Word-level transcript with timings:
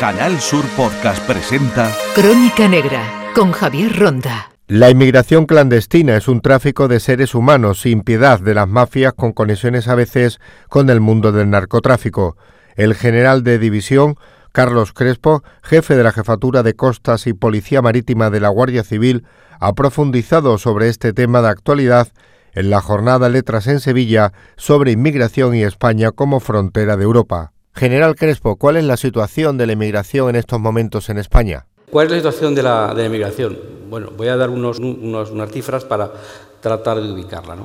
Canal 0.00 0.40
Sur 0.40 0.64
Podcast 0.78 1.22
presenta 1.26 1.94
Crónica 2.14 2.66
Negra 2.66 3.02
con 3.34 3.52
Javier 3.52 3.98
Ronda. 3.98 4.50
La 4.66 4.88
inmigración 4.88 5.44
clandestina 5.44 6.16
es 6.16 6.26
un 6.26 6.40
tráfico 6.40 6.88
de 6.88 7.00
seres 7.00 7.34
humanos 7.34 7.82
sin 7.82 8.00
piedad 8.00 8.40
de 8.40 8.54
las 8.54 8.66
mafias 8.66 9.12
con 9.12 9.32
conexiones 9.32 9.88
a 9.88 9.94
veces 9.94 10.40
con 10.70 10.88
el 10.88 11.00
mundo 11.00 11.32
del 11.32 11.50
narcotráfico. 11.50 12.38
El 12.76 12.94
general 12.94 13.44
de 13.44 13.58
división, 13.58 14.14
Carlos 14.52 14.94
Crespo, 14.94 15.44
jefe 15.62 15.94
de 15.96 16.04
la 16.04 16.12
Jefatura 16.12 16.62
de 16.62 16.72
Costas 16.72 17.26
y 17.26 17.34
Policía 17.34 17.82
Marítima 17.82 18.30
de 18.30 18.40
la 18.40 18.48
Guardia 18.48 18.84
Civil, 18.84 19.26
ha 19.60 19.74
profundizado 19.74 20.56
sobre 20.56 20.88
este 20.88 21.12
tema 21.12 21.42
de 21.42 21.48
actualidad 21.48 22.08
en 22.54 22.70
la 22.70 22.80
jornada 22.80 23.28
Letras 23.28 23.66
en 23.66 23.80
Sevilla 23.80 24.32
sobre 24.56 24.92
inmigración 24.92 25.54
y 25.54 25.62
España 25.62 26.10
como 26.10 26.40
frontera 26.40 26.96
de 26.96 27.04
Europa. 27.04 27.52
General 27.74 28.14
Crespo, 28.16 28.56
¿cuál 28.56 28.76
es 28.76 28.84
la 28.84 28.96
situación 28.96 29.56
de 29.56 29.66
la 29.66 29.72
inmigración 29.72 30.30
en 30.30 30.36
estos 30.36 30.60
momentos 30.60 31.08
en 31.08 31.18
España? 31.18 31.66
¿Cuál 31.90 32.06
es 32.06 32.12
la 32.12 32.18
situación 32.18 32.54
de 32.54 32.62
la, 32.62 32.94
de 32.94 33.06
inmigración? 33.06 33.58
Bueno, 33.88 34.10
voy 34.16 34.28
a 34.28 34.36
dar 34.36 34.50
unos, 34.50 34.78
unas 34.78 35.50
cifras 35.50 35.84
para 35.84 36.12
tratar 36.60 37.00
de 37.00 37.12
ubicarla. 37.12 37.56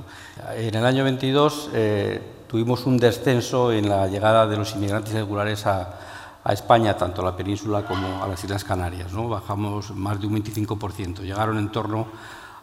En 0.55 0.73
el 0.73 0.85
año 0.85 1.03
22 1.03 1.69
eh, 1.73 2.21
tuvimos 2.47 2.85
un 2.85 2.97
descenso 2.97 3.71
en 3.71 3.89
la 3.89 4.07
llegada 4.07 4.47
de 4.47 4.57
los 4.57 4.73
inmigrantes 4.75 5.13
regulares 5.13 5.65
a, 5.65 5.99
España, 6.47 6.95
tanto 6.95 7.23
a 7.23 7.25
la 7.25 7.35
península 7.35 7.83
como 7.87 8.23
a 8.23 8.27
las 8.27 8.43
Islas 8.43 8.63
Canarias. 8.63 9.11
¿no? 9.11 9.27
Bajamos 9.27 9.89
más 9.95 10.21
de 10.21 10.27
un 10.27 10.43
25%. 10.43 11.21
Llegaron 11.21 11.57
en 11.57 11.71
torno 11.71 12.07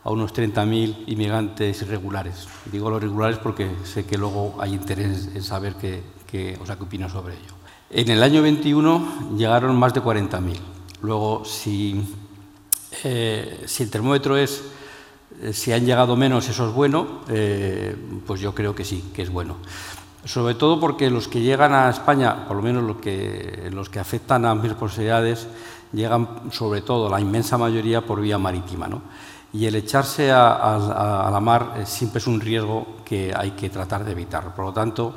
a 0.04 0.10
unos 0.10 0.32
30.000 0.32 1.04
inmigrantes 1.08 1.82
irregulares. 1.82 2.46
Digo 2.70 2.90
los 2.90 3.02
regulares 3.02 3.38
porque 3.38 3.68
sé 3.82 4.06
que 4.06 4.16
luego 4.16 4.54
hay 4.60 4.74
interés 4.74 5.30
en 5.34 5.42
saber 5.42 5.74
qué, 5.74 6.00
o 6.60 6.66
sea, 6.66 6.76
qué 6.76 6.84
opino 6.84 7.08
sobre 7.08 7.34
ello. 7.34 7.54
En 7.90 8.08
el 8.08 8.22
año 8.22 8.42
21 8.42 9.36
llegaron 9.36 9.76
más 9.76 9.92
de 9.92 10.02
40.000. 10.02 10.56
Luego, 11.02 11.44
si, 11.44 12.02
eh, 13.04 13.64
si 13.66 13.82
el 13.82 13.90
termómetro 13.90 14.36
es 14.36 14.62
eh, 15.40 15.52
si 15.52 15.72
han 15.72 15.84
llegado 15.84 16.16
menos, 16.16 16.48
eso 16.48 16.68
es 16.68 16.74
bueno, 16.74 17.20
eh, 17.28 17.96
pues 18.26 18.40
yo 18.40 18.54
creo 18.54 18.74
que 18.74 18.84
sí, 18.84 19.10
que 19.14 19.22
es 19.22 19.30
bueno. 19.30 19.56
Sobre 20.24 20.54
todo 20.54 20.78
porque 20.78 21.10
los 21.10 21.26
que 21.26 21.40
llegan 21.40 21.74
a 21.74 21.90
España, 21.90 22.46
por 22.46 22.56
lo 22.56 22.62
menos 22.62 22.84
los 22.84 22.96
que, 22.98 23.68
los 23.72 23.88
que 23.88 23.98
afectan 23.98 24.44
a 24.44 24.54
mis 24.54 24.68
responsabilidades, 24.70 25.48
llegan 25.92 26.52
sobre 26.52 26.82
todo, 26.82 27.08
la 27.08 27.20
inmensa 27.20 27.58
mayoría, 27.58 28.06
por 28.06 28.20
vía 28.20 28.38
marítima. 28.38 28.86
¿no? 28.86 29.02
Y 29.52 29.66
el 29.66 29.74
echarse 29.74 30.30
a, 30.30 31.28
la 31.30 31.40
mar 31.40 31.82
siempre 31.86 32.20
es 32.20 32.26
un 32.26 32.40
riesgo 32.40 32.98
que 33.04 33.32
hay 33.36 33.50
que 33.52 33.68
tratar 33.68 34.04
de 34.04 34.12
evitar. 34.12 34.54
Por 34.54 34.66
lo 34.66 34.72
tanto, 34.72 35.14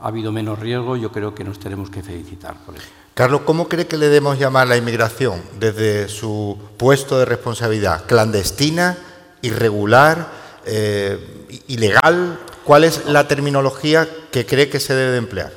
ha 0.00 0.08
habido 0.08 0.32
menos 0.32 0.58
riesgo, 0.58 0.96
yo 0.96 1.10
creo 1.10 1.34
que 1.34 1.44
nos 1.44 1.58
tenemos 1.58 1.90
que 1.90 2.02
felicitar 2.02 2.56
por 2.64 2.76
eso. 2.76 2.86
Carlos, 3.14 3.40
¿cómo 3.44 3.68
cree 3.68 3.86
que 3.88 3.96
le 3.96 4.06
debemos 4.06 4.38
llamar 4.38 4.68
la 4.68 4.76
inmigración 4.76 5.42
desde 5.58 6.08
su 6.08 6.56
puesto 6.76 7.18
de 7.18 7.24
responsabilidad? 7.24 8.04
¿Clandestina, 8.06 8.96
irregular, 9.42 10.30
eh, 10.64 11.18
ilegal? 11.66 12.38
¿Cuál 12.62 12.84
es 12.84 13.06
la 13.06 13.26
terminología 13.26 14.08
que 14.30 14.46
cree 14.46 14.68
que 14.68 14.78
se 14.78 14.94
debe 14.94 15.10
de 15.10 15.18
emplear? 15.18 15.52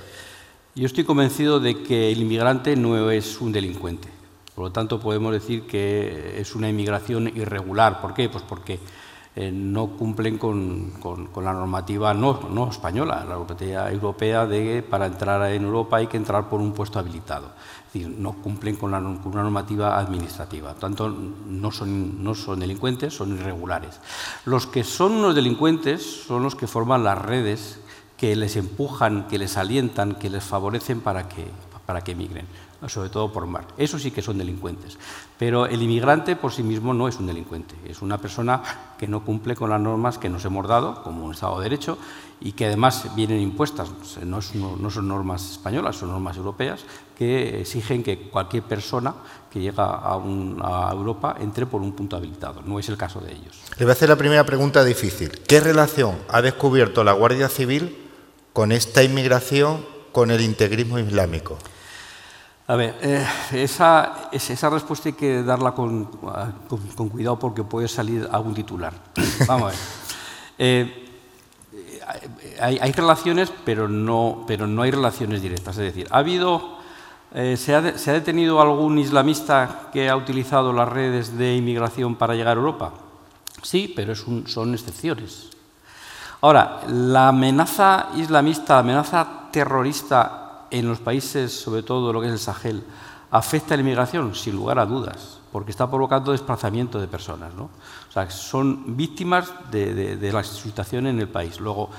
Yo 0.73 0.87
estoy 0.87 1.03
convencido 1.03 1.59
de 1.59 1.83
que 1.83 2.11
el 2.11 2.21
inmigrante 2.21 2.75
no 2.75 3.11
es 3.11 3.39
un 3.41 3.51
delincuente. 3.51 4.07
Por 4.55 4.65
lo 4.65 4.71
tanto, 4.71 4.99
podemos 4.99 5.31
decir 5.31 5.63
que 5.63 6.39
es 6.39 6.55
una 6.55 6.69
inmigración 6.69 7.27
irregular. 7.27 8.01
¿Por 8.01 8.13
qué? 8.13 8.29
Pues 8.29 8.43
porque 8.47 8.79
eh, 9.33 9.49
no 9.49 9.87
cumplen 9.91 10.37
con, 10.37 10.91
la 11.37 11.53
normativa 11.53 12.13
no, 12.13 12.67
española, 12.69 13.23
la 13.25 13.35
normativa 13.35 13.89
europea 13.89 14.45
de 14.45 14.83
para 14.83 15.05
entrar 15.05 15.49
en 15.53 15.63
Europa 15.63 15.97
hay 15.97 16.07
que 16.07 16.17
entrar 16.17 16.49
por 16.49 16.59
un 16.59 16.73
puesto 16.73 16.99
habilitado. 16.99 17.47
Es 17.87 17.93
decir, 17.93 18.09
no 18.09 18.33
cumplen 18.33 18.75
con, 18.75 18.91
la, 18.91 18.97
una 18.99 19.43
normativa 19.43 19.97
administrativa. 19.97 20.73
Tanto, 20.73 21.07
no 21.07 21.71
son, 21.71 22.21
no 22.21 22.35
son 22.35 22.59
delincuentes, 22.59 23.13
son 23.13 23.37
irregulares. 23.37 24.01
Los 24.43 24.67
que 24.67 24.83
son 24.83 25.13
unos 25.13 25.33
delincuentes 25.33 26.25
son 26.27 26.43
los 26.43 26.55
que 26.55 26.67
forman 26.67 27.05
las 27.05 27.17
redes 27.17 27.79
que 28.17 28.35
les 28.35 28.57
empujan, 28.57 29.27
que 29.29 29.37
les 29.37 29.55
alientan, 29.55 30.15
que 30.15 30.29
les 30.29 30.43
favorecen 30.43 30.99
para 30.99 31.29
que, 31.29 31.47
para 31.85 32.01
que 32.01 32.11
emigren 32.11 32.47
sobre 32.87 33.09
todo 33.09 33.31
por 33.31 33.45
mar. 33.45 33.67
Eso 33.77 33.99
sí 33.99 34.11
que 34.11 34.21
son 34.21 34.37
delincuentes. 34.37 34.97
Pero 35.37 35.65
el 35.65 35.81
inmigrante 35.81 36.35
por 36.35 36.51
sí 36.51 36.63
mismo 36.63 36.93
no 36.93 37.07
es 37.07 37.17
un 37.17 37.27
delincuente, 37.27 37.75
es 37.85 38.01
una 38.01 38.17
persona 38.17 38.61
que 38.97 39.07
no 39.07 39.23
cumple 39.23 39.55
con 39.55 39.69
las 39.69 39.79
normas 39.79 40.17
que 40.17 40.29
nos 40.29 40.45
hemos 40.45 40.67
dado 40.67 41.03
como 41.03 41.25
un 41.25 41.33
Estado 41.33 41.57
de 41.57 41.63
Derecho 41.63 41.97
y 42.39 42.53
que 42.53 42.65
además 42.65 43.15
vienen 43.15 43.39
impuestas, 43.39 43.89
no, 44.23 44.41
son 44.41 45.07
normas 45.07 45.51
españolas, 45.51 45.95
son 45.95 46.09
normas 46.09 46.37
europeas 46.37 46.83
que 47.15 47.61
exigen 47.61 48.01
que 48.01 48.29
cualquier 48.29 48.63
persona 48.63 49.13
que 49.51 49.59
llega 49.59 49.83
a, 49.83 50.13
a, 50.15 50.91
Europa 50.91 51.35
entre 51.39 51.67
por 51.67 51.81
un 51.81 51.93
punto 51.93 52.15
habilitado. 52.15 52.61
No 52.65 52.79
es 52.79 52.89
el 52.89 52.97
caso 52.97 53.19
de 53.19 53.31
ellos. 53.31 53.61
Le 53.77 53.85
voy 53.85 53.91
a 53.91 53.93
hacer 53.93 54.09
la 54.09 54.15
primera 54.15 54.43
pregunta 54.43 54.83
difícil. 54.83 55.29
¿Qué 55.47 55.59
relación 55.59 56.17
ha 56.29 56.41
descubierto 56.41 57.03
la 57.03 57.13
Guardia 57.13 57.47
Civil 57.47 57.95
con 58.53 58.71
esta 58.71 59.03
inmigración, 59.03 59.85
con 60.11 60.31
el 60.31 60.41
integrismo 60.41 60.97
islámico? 60.97 61.57
A 62.71 62.77
ver, 62.77 62.95
eh, 63.01 63.27
esa, 63.51 64.29
esa, 64.31 64.69
respuesta 64.69 65.09
hay 65.09 65.13
que 65.13 65.43
darla 65.43 65.73
con, 65.73 66.05
con, 66.95 67.09
cuidado 67.09 67.37
porque 67.37 67.65
puede 67.65 67.89
salir 67.89 68.29
algún 68.31 68.53
titular. 68.53 68.93
Vamos 69.45 69.63
a 69.63 69.71
ver. 69.71 69.79
Eh, 70.57 71.09
hay, 72.61 72.79
hay, 72.79 72.91
relaciones, 72.93 73.51
pero 73.65 73.89
no, 73.89 74.45
pero 74.47 74.67
no 74.67 74.83
hay 74.83 74.91
relaciones 74.91 75.41
directas. 75.41 75.77
Es 75.79 75.83
decir, 75.83 76.07
¿ha 76.11 76.19
habido, 76.19 76.77
eh, 77.33 77.57
se, 77.57 77.75
ha 77.75 77.97
¿se, 77.97 78.09
ha 78.09 78.13
detenido 78.13 78.61
algún 78.61 78.99
islamista 78.99 79.89
que 79.91 80.09
ha 80.09 80.15
utilizado 80.15 80.71
las 80.71 80.87
redes 80.87 81.37
de 81.37 81.57
inmigración 81.57 82.15
para 82.15 82.35
llegar 82.35 82.55
a 82.55 82.61
Europa? 82.61 82.93
Sí, 83.63 83.91
pero 83.93 84.13
es 84.13 84.25
un, 84.25 84.47
son 84.47 84.73
excepciones. 84.73 85.49
Ahora, 86.39 86.83
la 86.87 87.27
amenaza 87.27 88.11
islamista, 88.15 88.75
la 88.75 88.79
amenaza 88.79 89.27
terrorista 89.51 90.40
en 90.71 90.87
los 90.87 90.99
países, 90.99 91.51
sobre 91.51 91.83
todo 91.83 92.11
lo 92.11 92.21
que 92.21 92.27
es 92.27 92.33
el 92.33 92.39
Sahel, 92.39 92.83
afecta 93.31 93.73
a 93.73 93.77
la 93.77 93.81
inmigración, 93.81 94.35
sin 94.35 94.55
lugar 94.55 94.79
a 94.79 94.85
dudas, 94.85 95.39
porque 95.51 95.71
está 95.71 95.89
provocando 95.89 96.31
desplazamiento 96.31 96.99
de 96.99 97.07
personas. 97.07 97.53
¿no? 97.53 97.63
O 97.63 98.11
sea, 98.11 98.29
son 98.29 98.97
víctimas 98.97 99.51
de, 99.71 100.31
la 100.31 100.43
situación 100.43 101.07
en 101.07 101.19
el 101.19 101.29
país. 101.29 101.59
Luego, 101.59 101.89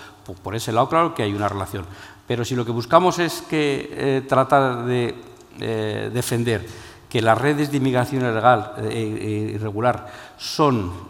por, 0.42 0.54
ese 0.54 0.72
lado, 0.72 0.88
claro 0.88 1.14
que 1.14 1.22
hay 1.22 1.32
una 1.32 1.48
relación. 1.48 1.84
Pero 2.26 2.44
si 2.44 2.54
lo 2.54 2.64
que 2.64 2.72
buscamos 2.72 3.18
es 3.18 3.42
que 3.42 3.90
eh, 3.92 4.22
tratar 4.28 4.84
de 4.84 5.14
eh, 5.60 6.10
defender 6.12 6.66
que 7.12 7.20
las 7.20 7.36
redes 7.36 7.70
de 7.70 7.76
inmigración 7.76 8.22
ilegal, 8.22 8.72
eh, 8.78 9.52
irregular 9.54 10.06
son 10.38 11.08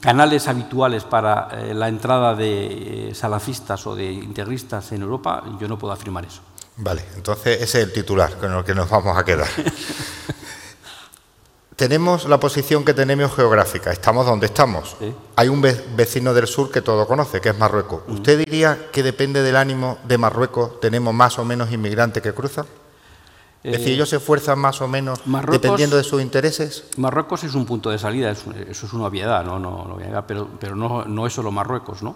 canales 0.00 0.48
habituales 0.48 1.04
para 1.04 1.48
la 1.72 1.86
entrada 1.86 2.34
de 2.34 3.12
salafistas 3.14 3.86
o 3.86 3.94
de 3.94 4.10
integristas 4.10 4.90
en 4.90 5.02
Europa, 5.02 5.44
yo 5.60 5.68
no 5.68 5.78
puedo 5.78 5.92
afirmar 5.92 6.24
eso. 6.24 6.42
Vale, 6.78 7.04
entonces 7.14 7.62
ese 7.62 7.78
es 7.78 7.86
el 7.86 7.92
titular 7.92 8.36
con 8.38 8.52
el 8.52 8.64
que 8.64 8.74
nos 8.74 8.90
vamos 8.90 9.16
a 9.16 9.24
quedar. 9.24 9.46
tenemos 11.76 12.26
la 12.26 12.40
posición 12.40 12.84
que 12.84 12.92
tenemos 12.92 13.36
geográfica, 13.36 13.92
estamos 13.92 14.26
donde 14.26 14.46
estamos. 14.46 14.96
Hay 15.36 15.48
un 15.48 15.62
vecino 15.62 16.34
del 16.34 16.48
sur 16.48 16.72
que 16.72 16.82
todo 16.82 17.06
conoce, 17.06 17.40
que 17.40 17.50
es 17.50 17.58
Marruecos. 17.58 18.02
¿Usted 18.08 18.38
diría 18.38 18.88
que 18.90 19.04
depende 19.04 19.42
del 19.42 19.54
ánimo 19.54 19.98
de 20.08 20.18
Marruecos, 20.18 20.80
tenemos 20.80 21.14
más 21.14 21.38
o 21.38 21.44
menos 21.44 21.70
inmigrantes 21.70 22.20
que 22.20 22.34
cruzan? 22.34 22.66
Es 23.66 23.78
decir, 23.78 23.94
ellos 23.94 24.08
se 24.08 24.16
esfuerzan 24.16 24.60
más 24.60 24.80
o 24.80 24.86
menos 24.86 25.20
dependiendo 25.50 25.96
de 25.96 26.04
sus 26.04 26.22
intereses. 26.22 26.84
Marruecos 26.98 27.42
es 27.42 27.54
un 27.54 27.66
punto 27.66 27.90
de 27.90 27.98
salida, 27.98 28.30
eso 28.30 28.52
es 28.86 28.92
una 28.92 29.06
obviedad, 29.06 29.44
¿no? 29.44 29.58
no, 29.58 29.98
pero, 30.26 30.48
pero 30.60 30.76
no, 30.76 31.04
no, 31.04 31.26
es 31.26 31.32
solo 31.32 31.50
Marruecos, 31.50 32.00
¿no? 32.00 32.14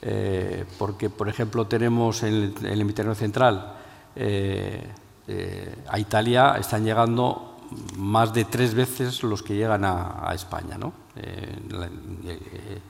Eh, 0.00 0.64
porque, 0.78 1.10
por 1.10 1.28
ejemplo, 1.28 1.66
tenemos 1.66 2.22
en 2.22 2.34
el, 2.34 2.54
en 2.60 2.66
el 2.66 2.84
Mediterráneo 2.84 3.16
Central 3.16 3.74
eh, 4.14 4.86
eh, 5.26 5.74
a 5.88 5.98
Italia 5.98 6.54
están 6.60 6.84
llegando 6.84 7.56
más 7.96 8.32
de 8.32 8.44
tres 8.44 8.72
veces 8.74 9.24
los 9.24 9.42
que 9.42 9.56
llegan 9.56 9.84
a, 9.84 10.30
España. 10.34 10.78
¿no? 10.78 10.92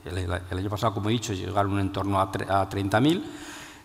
El, 0.05 0.31
año 0.51 0.69
pasado, 0.69 0.93
como 0.93 1.09
he 1.09 1.13
dicho, 1.13 1.33
llegaron 1.33 1.79
en 1.79 1.91
torno 1.91 2.19
a, 2.19 2.23
a 2.25 2.69
30.000, 2.69 3.23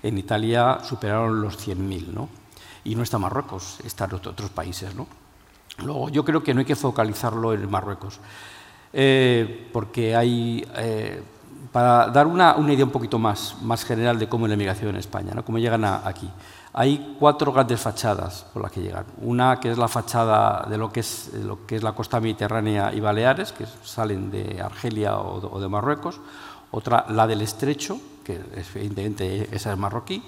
en 0.02 0.19
Italia 0.19 0.81
superaron 0.86 1.40
los 1.40 1.66
100.000. 1.66 2.08
¿no? 2.08 2.41
Y 2.84 2.94
no 2.94 3.02
está 3.02 3.19
Marruecos, 3.19 3.79
están 3.84 4.12
otros 4.14 4.50
países. 4.50 4.94
¿no? 4.94 5.06
Luego, 5.79 6.08
yo 6.08 6.25
creo 6.25 6.43
que 6.43 6.55
no 6.55 6.61
hay 6.61 6.67
que 6.67 6.76
focalizarlo 6.76 7.52
en 7.52 7.70
Marruecos, 7.70 8.20
eh, 8.93 9.69
porque 9.73 10.14
hay, 10.14 10.67
eh, 10.76 11.23
para 11.70 12.08
dar 12.08 12.26
una, 12.26 12.56
una, 12.56 12.73
idea 12.73 12.84
un 12.84 12.90
poquito 12.90 13.19
más, 13.19 13.56
más 13.62 13.84
general 13.84 14.19
de 14.19 14.29
cómo 14.29 14.46
es 14.46 14.50
la 14.50 14.56
migración 14.56 14.90
en 14.90 14.96
España, 14.96 15.32
¿no? 15.34 15.44
cómo 15.44 15.58
llegan 15.58 15.84
aquí. 15.84 16.31
Hay 16.75 17.17
cuatro 17.19 17.52
grandes 17.52 17.81
fachadas 17.81 18.46
por 18.52 18.62
las 18.62 18.73
que 18.73 18.81
llegan. 18.81 19.05
Una 19.19 19.61
que 19.61 19.70
es 19.70 19.76
la 19.76 19.88
fachada 19.88 20.67
de 20.70 20.79
lo 20.79 20.90
que 20.90 21.00
es, 21.00 21.31
lo 21.34 21.67
que 21.67 21.76
es 21.76 21.82
la 21.82 21.93
costa 21.93 22.19
mediterránea 22.19 22.93
y 22.94 23.00
Baleares, 23.00 23.52
que 23.52 23.67
salen 23.84 24.31
de 24.31 24.61
Argelia 24.62 25.19
o 25.19 25.61
de, 25.61 25.69
Marruecos. 25.69 26.19
Otra, 26.70 27.05
la 27.11 27.26
del 27.26 27.43
estrecho, 27.43 28.00
que 28.25 28.40
evidentemente 28.75 29.55
esa 29.55 29.73
es 29.73 29.79
marroquí 29.79 30.23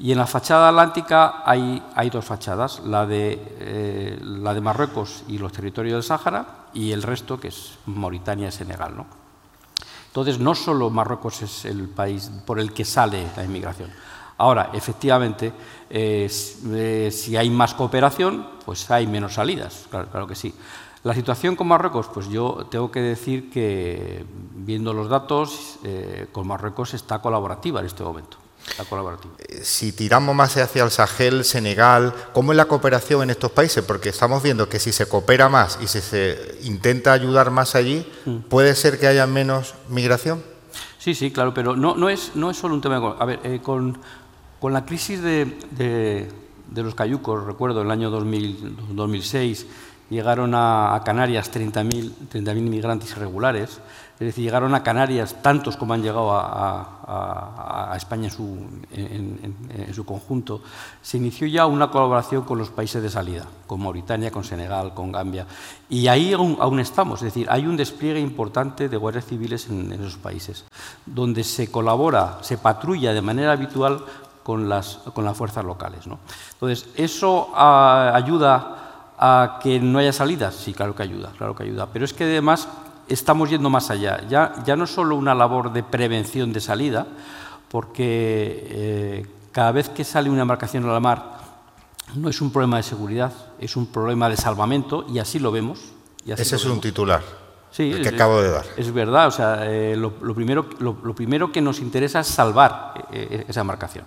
Y 0.00 0.12
en 0.12 0.18
la 0.18 0.26
fachada 0.26 0.70
atlántica 0.70 1.42
hay, 1.44 2.08
dos 2.10 2.24
fachadas, 2.24 2.80
la 2.86 3.04
de, 3.04 3.38
eh, 3.60 4.18
la 4.22 4.54
de 4.54 4.62
Marruecos 4.62 5.24
y 5.28 5.36
los 5.36 5.52
territorios 5.52 5.92
del 5.92 6.02
Sáhara 6.02 6.68
y 6.72 6.90
el 6.92 7.02
resto 7.02 7.38
que 7.38 7.48
es 7.48 7.76
Mauritania 7.84 8.48
y 8.48 8.52
Senegal. 8.52 8.96
¿no? 8.96 9.06
Entonces, 10.06 10.38
no 10.38 10.54
solo 10.54 10.88
Marruecos 10.88 11.42
es 11.42 11.66
el 11.66 11.86
país 11.90 12.32
por 12.46 12.58
el 12.58 12.72
que 12.72 12.86
sale 12.86 13.26
la 13.36 13.44
inmigración. 13.44 13.90
Ahora, 14.38 14.70
efectivamente, 14.72 15.52
eh, 15.90 16.30
eh, 16.72 17.10
si 17.12 17.36
hay 17.36 17.50
más 17.50 17.74
cooperación, 17.74 18.46
pues 18.64 18.90
hay 18.90 19.06
menos 19.06 19.34
salidas, 19.34 19.86
claro, 19.90 20.08
claro 20.08 20.26
que 20.26 20.34
sí. 20.34 20.54
La 21.04 21.12
situación 21.12 21.56
con 21.56 21.68
Marruecos, 21.68 22.08
pues 22.08 22.26
yo 22.30 22.66
tengo 22.70 22.90
que 22.90 23.00
decir 23.00 23.50
que, 23.50 24.24
viendo 24.54 24.94
los 24.94 25.08
datos, 25.08 25.78
con 26.32 26.46
Marruecos 26.46 26.92
está 26.92 27.20
colaborativa 27.20 27.80
en 27.80 27.86
este 27.86 28.02
momento. 28.02 28.36
Eh, 29.38 29.60
si 29.62 29.92
tiramos 29.92 30.34
más 30.34 30.56
hacia 30.56 30.84
el 30.84 30.90
Sahel, 30.90 31.44
Senegal, 31.44 32.14
¿cómo 32.32 32.52
es 32.52 32.56
la 32.56 32.66
cooperación 32.66 33.22
en 33.22 33.30
estos 33.30 33.50
países? 33.50 33.84
Porque 33.84 34.08
estamos 34.08 34.42
viendo 34.42 34.68
que 34.68 34.78
si 34.78 34.92
se 34.92 35.06
coopera 35.06 35.48
más 35.48 35.78
y 35.82 35.86
si 35.86 36.00
se 36.00 36.58
intenta 36.62 37.12
ayudar 37.12 37.50
más 37.50 37.74
allí, 37.74 38.06
mm. 38.24 38.38
¿puede 38.48 38.74
ser 38.74 38.98
que 38.98 39.06
haya 39.06 39.26
menos 39.26 39.74
migración? 39.88 40.42
Sí, 40.98 41.14
sí, 41.14 41.30
claro, 41.30 41.54
pero 41.54 41.76
no, 41.76 41.94
no, 41.94 42.08
es, 42.08 42.32
no 42.34 42.50
es 42.50 42.56
solo 42.56 42.74
un 42.74 42.80
tema 42.80 43.00
de... 43.00 43.14
A 43.18 43.24
ver, 43.24 43.40
eh, 43.42 43.60
con, 43.62 43.98
con, 44.60 44.72
la 44.72 44.84
crisis 44.84 45.22
de, 45.22 45.58
de, 45.70 46.82
los 46.82 46.94
cayucos, 46.94 47.44
recuerdo, 47.44 47.80
en 47.80 47.86
el 47.86 47.92
año 47.92 48.10
2000, 48.10 48.94
2006, 48.94 49.66
llegaron 50.10 50.54
a, 50.54 50.94
a 50.94 51.02
Canarias 51.02 51.50
30.000 51.52 52.28
30 52.28 52.52
inmigrantes 52.54 53.12
irregulares, 53.12 53.80
es 54.20 54.26
decir, 54.26 54.44
llegaron 54.44 54.74
a 54.74 54.82
Canarias 54.82 55.36
tantos 55.42 55.78
como 55.78 55.94
han 55.94 56.02
llegado 56.02 56.32
a, 56.36 56.99
España 57.96 58.28
en 58.28 59.94
su, 59.94 60.04
conjunto. 60.04 60.62
Se 61.02 61.16
inició 61.16 61.46
ya 61.46 61.66
una 61.66 61.90
colaboración 61.90 62.42
con 62.42 62.58
los 62.58 62.70
países 62.70 63.02
de 63.02 63.10
salida, 63.10 63.46
con 63.66 63.82
Mauritania, 63.82 64.30
con 64.30 64.44
Senegal, 64.44 64.94
con 64.94 65.10
Gambia. 65.10 65.46
Y 65.88 66.08
ahí 66.08 66.32
aún, 66.32 66.80
estamos, 66.80 67.20
es 67.20 67.26
decir, 67.26 67.46
hay 67.50 67.66
un 67.66 67.76
despliegue 67.76 68.20
importante 68.20 68.88
de 68.88 68.96
guardias 68.96 69.26
civiles 69.26 69.68
en, 69.68 69.92
esos 69.92 70.16
países, 70.16 70.64
donde 71.04 71.44
se 71.44 71.70
colabora, 71.70 72.38
se 72.42 72.58
patrulla 72.58 73.12
de 73.12 73.22
manera 73.22 73.52
habitual 73.52 74.04
con 74.42 74.68
las, 74.68 74.98
con 75.14 75.24
las 75.24 75.36
fuerzas 75.36 75.64
locales. 75.64 76.00
Entonces, 76.52 76.88
¿eso 76.96 77.50
ah, 77.54 78.12
ayuda 78.14 78.76
a 79.18 79.58
que 79.62 79.80
no 79.80 79.98
haya 79.98 80.12
salidas? 80.12 80.54
Sí, 80.54 80.72
claro 80.72 80.94
que 80.94 81.02
ayuda, 81.02 81.32
claro 81.36 81.54
que 81.54 81.64
ayuda. 81.64 81.86
Pero 81.92 82.04
es 82.04 82.14
que 82.14 82.24
además 82.24 82.68
estamos 83.10 83.50
yendo 83.50 83.68
más 83.68 83.90
allá. 83.90 84.26
Ya, 84.28 84.54
ya 84.64 84.76
no 84.76 84.84
es 84.84 84.90
solo 84.90 85.16
una 85.16 85.34
labor 85.34 85.72
de 85.72 85.82
prevención 85.82 86.52
de 86.52 86.60
salida, 86.60 87.06
porque 87.68 88.66
eh, 88.70 89.26
cada 89.52 89.72
vez 89.72 89.88
que 89.88 90.04
sale 90.04 90.30
una 90.30 90.42
embarcación 90.42 90.84
a 90.88 90.92
la 90.92 91.00
mar 91.00 91.40
no 92.14 92.28
es 92.28 92.40
un 92.40 92.50
problema 92.50 92.78
de 92.78 92.82
seguridad, 92.82 93.32
es 93.60 93.76
un 93.76 93.86
problema 93.86 94.28
de 94.28 94.36
salvamento 94.36 95.06
y 95.08 95.18
así 95.18 95.38
lo 95.38 95.52
vemos. 95.52 95.80
Ese 96.26 96.56
es 96.56 96.64
un 96.64 96.80
titular. 96.80 97.22
Sí, 97.70 97.92
el 97.92 98.02
que 98.02 98.08
acabo 98.08 98.42
de 98.42 98.50
dar. 98.50 98.64
Es 98.76 98.92
verdad, 98.92 99.28
o 99.28 99.30
sea, 99.30 99.70
eh, 99.70 99.94
lo, 99.96 100.12
primero, 100.34 100.68
lo, 100.80 101.14
primero 101.14 101.52
que 101.52 101.60
nos 101.60 101.78
interesa 101.78 102.20
es 102.20 102.26
salvar 102.26 103.06
eh, 103.12 103.44
esa 103.46 103.60
embarcación. 103.60 104.04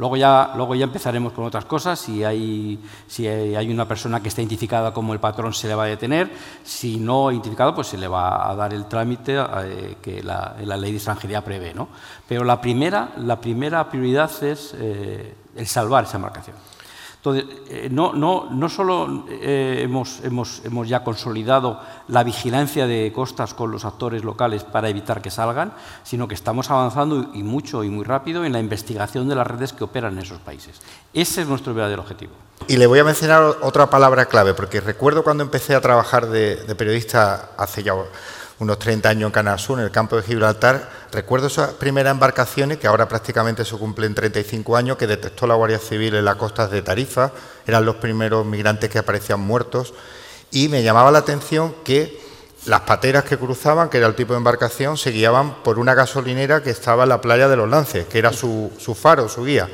Luego 0.00 0.16
ya, 0.16 0.52
luego 0.56 0.74
ya 0.74 0.84
empezaremos 0.84 1.34
con 1.34 1.44
otras 1.44 1.66
cosas. 1.66 2.00
Si 2.00 2.24
hay, 2.24 2.82
si 3.06 3.28
hay 3.28 3.70
una 3.70 3.86
persona 3.86 4.22
que 4.22 4.28
está 4.28 4.40
identificada 4.40 4.94
como 4.94 5.12
el 5.12 5.20
patrón, 5.20 5.52
se 5.52 5.68
le 5.68 5.74
va 5.74 5.84
a 5.84 5.88
detener. 5.88 6.30
Si 6.64 6.96
no 6.96 7.30
identificado, 7.30 7.74
pues 7.74 7.88
se 7.88 7.98
le 7.98 8.08
va 8.08 8.50
a 8.50 8.56
dar 8.56 8.72
el 8.72 8.86
trámite 8.86 9.36
eh, 9.36 9.96
que 10.00 10.22
la, 10.22 10.56
ley 10.58 10.92
de 10.92 10.96
extranjería 10.96 11.44
prevé. 11.44 11.74
¿no? 11.74 11.88
Pero 12.26 12.44
la 12.44 12.62
primera, 12.62 13.10
la 13.18 13.38
primera 13.42 13.90
prioridad 13.90 14.30
es 14.42 14.74
eh, 14.78 15.34
el 15.54 15.66
salvar 15.66 16.04
esa 16.04 16.16
embarcación. 16.16 16.56
Entonces, 17.22 17.44
eh, 17.68 17.88
no, 17.92 18.14
no, 18.14 18.48
no 18.50 18.68
solo 18.70 19.26
eh, 19.28 19.80
hemos, 19.82 20.20
hemos, 20.24 20.62
hemos, 20.64 20.88
ya 20.88 21.04
consolidado 21.04 21.78
la 22.08 22.24
vigilancia 22.24 22.86
de 22.86 23.12
costas 23.14 23.52
con 23.52 23.70
los 23.70 23.84
actores 23.84 24.24
locales 24.24 24.64
para 24.64 24.88
evitar 24.88 25.20
que 25.20 25.30
salgan, 25.30 25.74
sino 26.02 26.26
que 26.26 26.34
estamos 26.34 26.70
avanzando 26.70 27.28
y 27.34 27.42
mucho 27.42 27.84
y 27.84 27.90
muy 27.90 28.04
rápido 28.04 28.46
en 28.46 28.54
la 28.54 28.58
investigación 28.58 29.28
de 29.28 29.34
las 29.34 29.46
redes 29.46 29.74
que 29.74 29.84
operan 29.84 30.14
en 30.14 30.20
esos 30.20 30.38
países. 30.38 30.80
Ese 31.12 31.42
es 31.42 31.46
nuestro 31.46 31.74
verdadero 31.74 32.00
objetivo. 32.00 32.32
Y 32.68 32.78
le 32.78 32.86
voy 32.86 33.00
a 33.00 33.04
mencionar 33.04 33.42
otra 33.60 33.90
palabra 33.90 34.24
clave, 34.24 34.54
porque 34.54 34.80
recuerdo 34.80 35.22
cuando 35.22 35.42
empecé 35.42 35.74
a 35.74 35.82
trabajar 35.82 36.26
de, 36.26 36.56
de 36.56 36.74
periodista 36.74 37.50
hace 37.58 37.82
ya 37.82 37.92
unos 38.60 38.78
30 38.78 39.08
años 39.08 39.28
en 39.28 39.32
Canal 39.32 39.58
Sur, 39.58 39.78
en 39.78 39.86
el 39.86 39.90
campo 39.90 40.16
de 40.16 40.22
Gibraltar. 40.22 40.88
Recuerdo 41.10 41.48
esas 41.48 41.70
primeras 41.70 42.12
embarcaciones, 42.12 42.78
que 42.78 42.86
ahora 42.86 43.08
prácticamente 43.08 43.64
se 43.64 43.76
cumplen 43.76 44.14
35 44.14 44.76
años, 44.76 44.96
que 44.98 45.06
detectó 45.06 45.46
la 45.46 45.54
Guardia 45.54 45.78
Civil 45.78 46.14
en 46.14 46.24
las 46.24 46.36
costas 46.36 46.70
de 46.70 46.82
Tarifa. 46.82 47.32
Eran 47.66 47.86
los 47.86 47.96
primeros 47.96 48.44
migrantes 48.44 48.90
que 48.90 48.98
aparecían 48.98 49.40
muertos. 49.40 49.94
Y 50.50 50.68
me 50.68 50.82
llamaba 50.82 51.10
la 51.10 51.20
atención 51.20 51.74
que 51.84 52.20
las 52.66 52.82
pateras 52.82 53.24
que 53.24 53.38
cruzaban, 53.38 53.88
que 53.88 53.96
era 53.96 54.06
el 54.06 54.14
tipo 54.14 54.34
de 54.34 54.38
embarcación, 54.38 54.98
se 54.98 55.10
guiaban 55.10 55.62
por 55.62 55.78
una 55.78 55.94
gasolinera 55.94 56.62
que 56.62 56.70
estaba 56.70 57.04
en 57.04 57.08
la 57.08 57.22
playa 57.22 57.48
de 57.48 57.56
los 57.56 57.68
Lances, 57.68 58.06
que 58.06 58.18
era 58.18 58.32
su, 58.32 58.70
su 58.78 58.94
faro, 58.94 59.30
su 59.30 59.44
guía. 59.44 59.70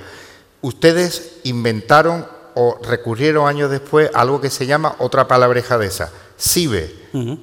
Ustedes 0.63 1.41
inventaron 1.43 2.27
o 2.55 2.79
recurrieron 2.83 3.49
años 3.49 3.71
después 3.71 4.11
algo 4.15 4.41
que 4.41 4.49
se 4.49 4.67
llama 4.67 4.95
otra 4.99 5.27
palabreja 5.29 5.77
de 5.77 5.87
esa, 5.89 6.11
SIBE, 6.37 6.95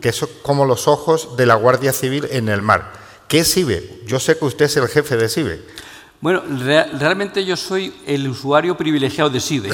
que 0.01 0.09
es 0.09 0.25
como 0.41 0.65
los 0.65 0.87
ojos 0.87 1.35
de 1.35 1.45
la 1.45 1.55
Guardia 1.55 1.93
Civil 1.93 2.27
en 2.31 2.49
el 2.49 2.61
mar. 2.61 2.93
¿Qué 3.27 3.39
es 3.39 3.47
SIBE? 3.47 4.01
Yo 4.05 4.19
sé 4.19 4.37
que 4.37 4.45
usted 4.45 4.65
es 4.65 4.77
el 4.77 4.87
jefe 4.87 5.17
de 5.17 5.29
SIBE. 5.29 5.61
Bueno, 6.23 6.41
realmente 6.47 7.43
yo 7.43 7.57
soy 7.57 7.93
el 8.05 8.25
usuario 8.29 8.77
privilegiado 8.77 9.29
de 9.29 9.41
SIBE, 9.41 9.71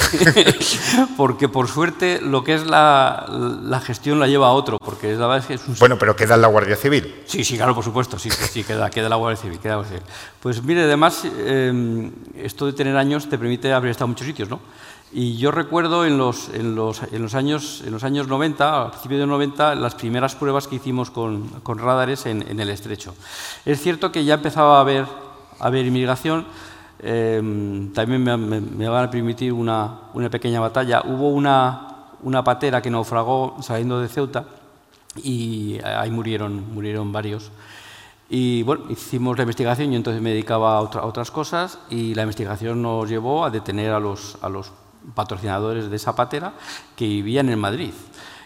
porque 1.15 1.47
por 1.47 1.67
suerte 1.67 2.19
lo 2.23 2.43
que 2.43 2.55
es 2.55 2.65
la, 2.65 3.79
gestión 3.85 4.19
la 4.19 4.25
lleva 4.25 4.47
a 4.47 4.53
otro, 4.53 4.79
porque 4.79 5.13
la 5.13 5.27
verdad 5.27 5.51
es, 5.51 5.61
que 5.61 5.73
Bueno, 5.77 5.99
pero 5.99 6.15
queda 6.15 6.33
en 6.33 6.41
la 6.41 6.47
Guardia 6.47 6.75
Civil. 6.75 7.21
Sí, 7.27 7.43
sí, 7.43 7.55
claro, 7.55 7.75
por 7.75 7.83
supuesto, 7.83 8.17
sí, 8.17 8.31
sí, 8.31 8.63
queda, 8.63 8.89
queda 8.89 9.09
la 9.09 9.17
Guardia 9.17 9.39
Civil, 9.39 9.59
queda 9.59 9.83
Pues 10.39 10.63
mire, 10.63 10.85
además, 10.85 11.23
em, 11.23 12.11
esto 12.33 12.65
de 12.65 12.73
tener 12.73 12.97
años 12.97 13.29
te 13.29 13.37
permite 13.37 13.71
haber 13.71 13.91
estado 13.91 14.05
en 14.05 14.11
muchos 14.13 14.25
sitios, 14.25 14.49
¿no? 14.49 14.59
Y 15.11 15.37
yo 15.37 15.51
recuerdo 15.51 16.03
en 16.03 16.17
los, 16.17 16.49
en 16.49 16.73
los, 16.73 17.03
en 17.11 17.21
los, 17.21 17.35
años, 17.35 17.83
en 17.85 17.91
los 17.91 18.03
años 18.03 18.27
90, 18.27 18.81
a 18.85 18.89
principios 18.89 19.19
de 19.19 19.27
90, 19.27 19.75
las 19.75 19.93
primeras 19.93 20.33
pruebas 20.33 20.67
que 20.67 20.77
hicimos 20.77 21.11
con, 21.11 21.47
con 21.61 21.77
radares 21.77 22.25
en, 22.25 22.43
en, 22.49 22.59
el 22.59 22.69
estrecho. 22.69 23.13
Es 23.65 23.81
cierto 23.81 24.11
que 24.11 24.25
ya 24.25 24.35
empezaba 24.35 24.77
a 24.77 24.81
haber, 24.81 25.05
a 25.59 25.67
haber 25.67 25.85
inmigración, 25.85 26.45
eh, 27.01 27.89
también 27.93 28.23
me, 28.23 28.37
me, 28.37 28.89
van 28.89 29.05
a 29.05 29.09
permitir 29.09 29.53
una, 29.53 30.01
una, 30.13 30.29
pequeña 30.29 30.59
batalla. 30.59 31.01
Hubo 31.05 31.29
una, 31.29 32.07
una 32.23 32.43
patera 32.43 32.81
que 32.81 32.89
naufragó 32.89 33.57
saliendo 33.61 34.01
de 34.01 34.07
Ceuta 34.07 34.45
y 35.23 35.79
ahí 35.83 36.11
murieron, 36.11 36.73
murieron 36.73 37.11
varios. 37.11 37.51
Y 38.29 38.63
bueno, 38.63 38.85
hicimos 38.89 39.37
la 39.37 39.43
investigación, 39.43 39.91
yo 39.91 39.97
entonces 39.97 40.21
me 40.21 40.31
dedicaba 40.31 40.77
a, 40.77 40.79
a, 40.79 41.05
otras 41.05 41.31
cosas 41.31 41.79
y 41.89 42.13
la 42.13 42.23
investigación 42.23 42.81
nos 42.81 43.09
llevó 43.09 43.43
a 43.43 43.49
detener 43.49 43.91
a 43.91 43.99
los, 43.99 44.37
a 44.41 44.49
los 44.49 44.71
patrocinadores 45.15 45.89
de 45.89 45.95
esa 45.95 46.15
patera 46.15 46.53
que 46.95 47.05
vivían 47.05 47.49
en 47.49 47.59
Madrid. 47.59 47.91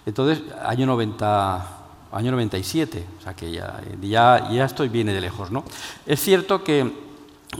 Entonces, 0.05 0.43
año 0.63 0.85
90, 0.85 1.67
año 2.11 2.31
97, 2.31 3.07
o 3.19 3.21
sea 3.21 3.33
que 3.33 3.51
ya, 3.51 3.81
ya, 4.01 4.49
ya 4.51 4.65
esto 4.65 4.87
viene 4.87 5.13
de 5.13 5.21
lejos. 5.21 5.51
¿no? 5.51 5.63
Es 6.05 6.21
cierto 6.21 6.63
que, 6.63 7.12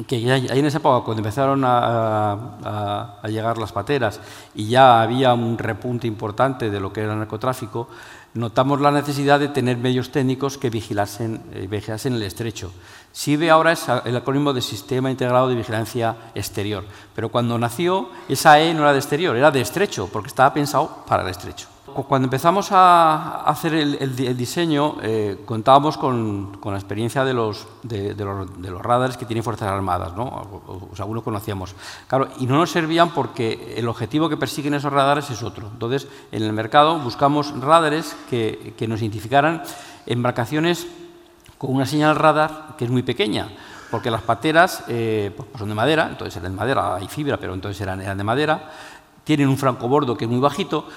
que 0.07 0.21
ya, 0.21 0.33
ahí 0.33 0.59
en 0.59 0.65
esa 0.65 0.79
época, 0.79 1.05
cuando 1.05 1.21
empezaron 1.21 1.63
a, 1.65 3.19
a, 3.21 3.27
llegar 3.27 3.57
las 3.57 3.71
pateras 3.71 4.19
y 4.55 4.67
ya 4.67 5.01
había 5.01 5.33
un 5.33 5.57
repunte 5.57 6.07
importante 6.07 6.69
de 6.69 6.79
lo 6.79 6.91
que 6.91 7.01
era 7.01 7.13
el 7.13 7.19
narcotráfico, 7.19 7.87
notamos 8.33 8.81
la 8.81 8.91
necesidad 8.91 9.39
de 9.39 9.49
tener 9.49 9.77
medios 9.77 10.11
técnicos 10.11 10.57
que 10.57 10.69
vigilasen, 10.69 11.41
eh, 11.53 11.67
vigilasen 11.69 12.13
el 12.13 12.23
estrecho. 12.23 12.71
SIBE 13.11 13.51
ahora 13.51 13.73
es 13.73 13.85
el 14.05 14.17
acrónimo 14.17 14.53
de 14.53 14.61
Sistema 14.61 15.11
Integrado 15.11 15.47
de 15.47 15.55
Vigilancia 15.55 16.15
Exterior, 16.33 16.83
pero 17.13 17.29
cuando 17.29 17.59
nació 17.59 18.09
esa 18.27 18.59
E 18.59 18.73
no 18.73 18.81
era 18.81 18.93
de 18.93 18.99
exterior, 18.99 19.35
era 19.35 19.51
de 19.51 19.61
estrecho, 19.61 20.09
porque 20.11 20.29
estaba 20.29 20.53
pensado 20.53 21.03
para 21.07 21.21
el 21.21 21.29
estrecho. 21.29 21.72
Cuando 21.93 22.25
empezamos 22.25 22.71
a 22.71 23.43
hacer 23.45 23.73
el, 23.73 24.37
diseño, 24.37 24.97
eh, 25.01 25.41
contábamos 25.45 25.97
con, 25.97 26.57
la 26.63 26.75
experiencia 26.75 27.23
de 27.23 27.33
los, 27.33 27.67
de, 27.83 28.15
los, 28.15 28.81
radares 28.81 29.17
que 29.17 29.25
tienen 29.25 29.43
Fuerzas 29.43 29.69
Armadas, 29.69 30.15
¿no? 30.15 30.61
algunos 30.97 31.23
conocíamos. 31.23 31.75
Claro, 32.07 32.27
y 32.39 32.45
no 32.45 32.57
nos 32.57 32.71
servían 32.71 33.11
porque 33.11 33.75
el 33.77 33.87
objetivo 33.87 34.29
que 34.29 34.37
persiguen 34.37 34.73
esos 34.73 34.91
radares 34.91 35.29
es 35.29 35.43
otro. 35.43 35.67
Entonces, 35.71 36.07
en 36.31 36.43
el 36.43 36.53
mercado 36.53 36.99
buscamos 36.99 37.53
radares 37.59 38.15
que, 38.29 38.73
que 38.77 38.87
nos 38.87 39.01
identificaran 39.01 39.63
embarcaciones 40.05 40.87
con 41.57 41.73
una 41.73 41.85
señal 41.85 42.15
radar 42.15 42.75
que 42.77 42.85
es 42.85 42.91
muy 42.91 43.03
pequeña, 43.03 43.49
porque 43.89 44.11
las 44.11 44.21
pateras 44.21 44.83
eh, 44.87 45.31
pues 45.35 45.47
son 45.57 45.69
de 45.69 45.75
madera, 45.75 46.07
entonces 46.09 46.35
eran 46.37 46.51
de 46.51 46.57
madera, 46.57 46.95
hay 46.95 47.07
fibra, 47.07 47.37
pero 47.37 47.53
entonces 47.53 47.79
eran 47.79 48.17
de 48.17 48.23
madera, 48.23 48.71
tienen 49.23 49.47
un 49.47 49.57
francobordo 49.57 50.17
que 50.17 50.25
es 50.25 50.31
muy 50.31 50.39
bajito 50.39 50.87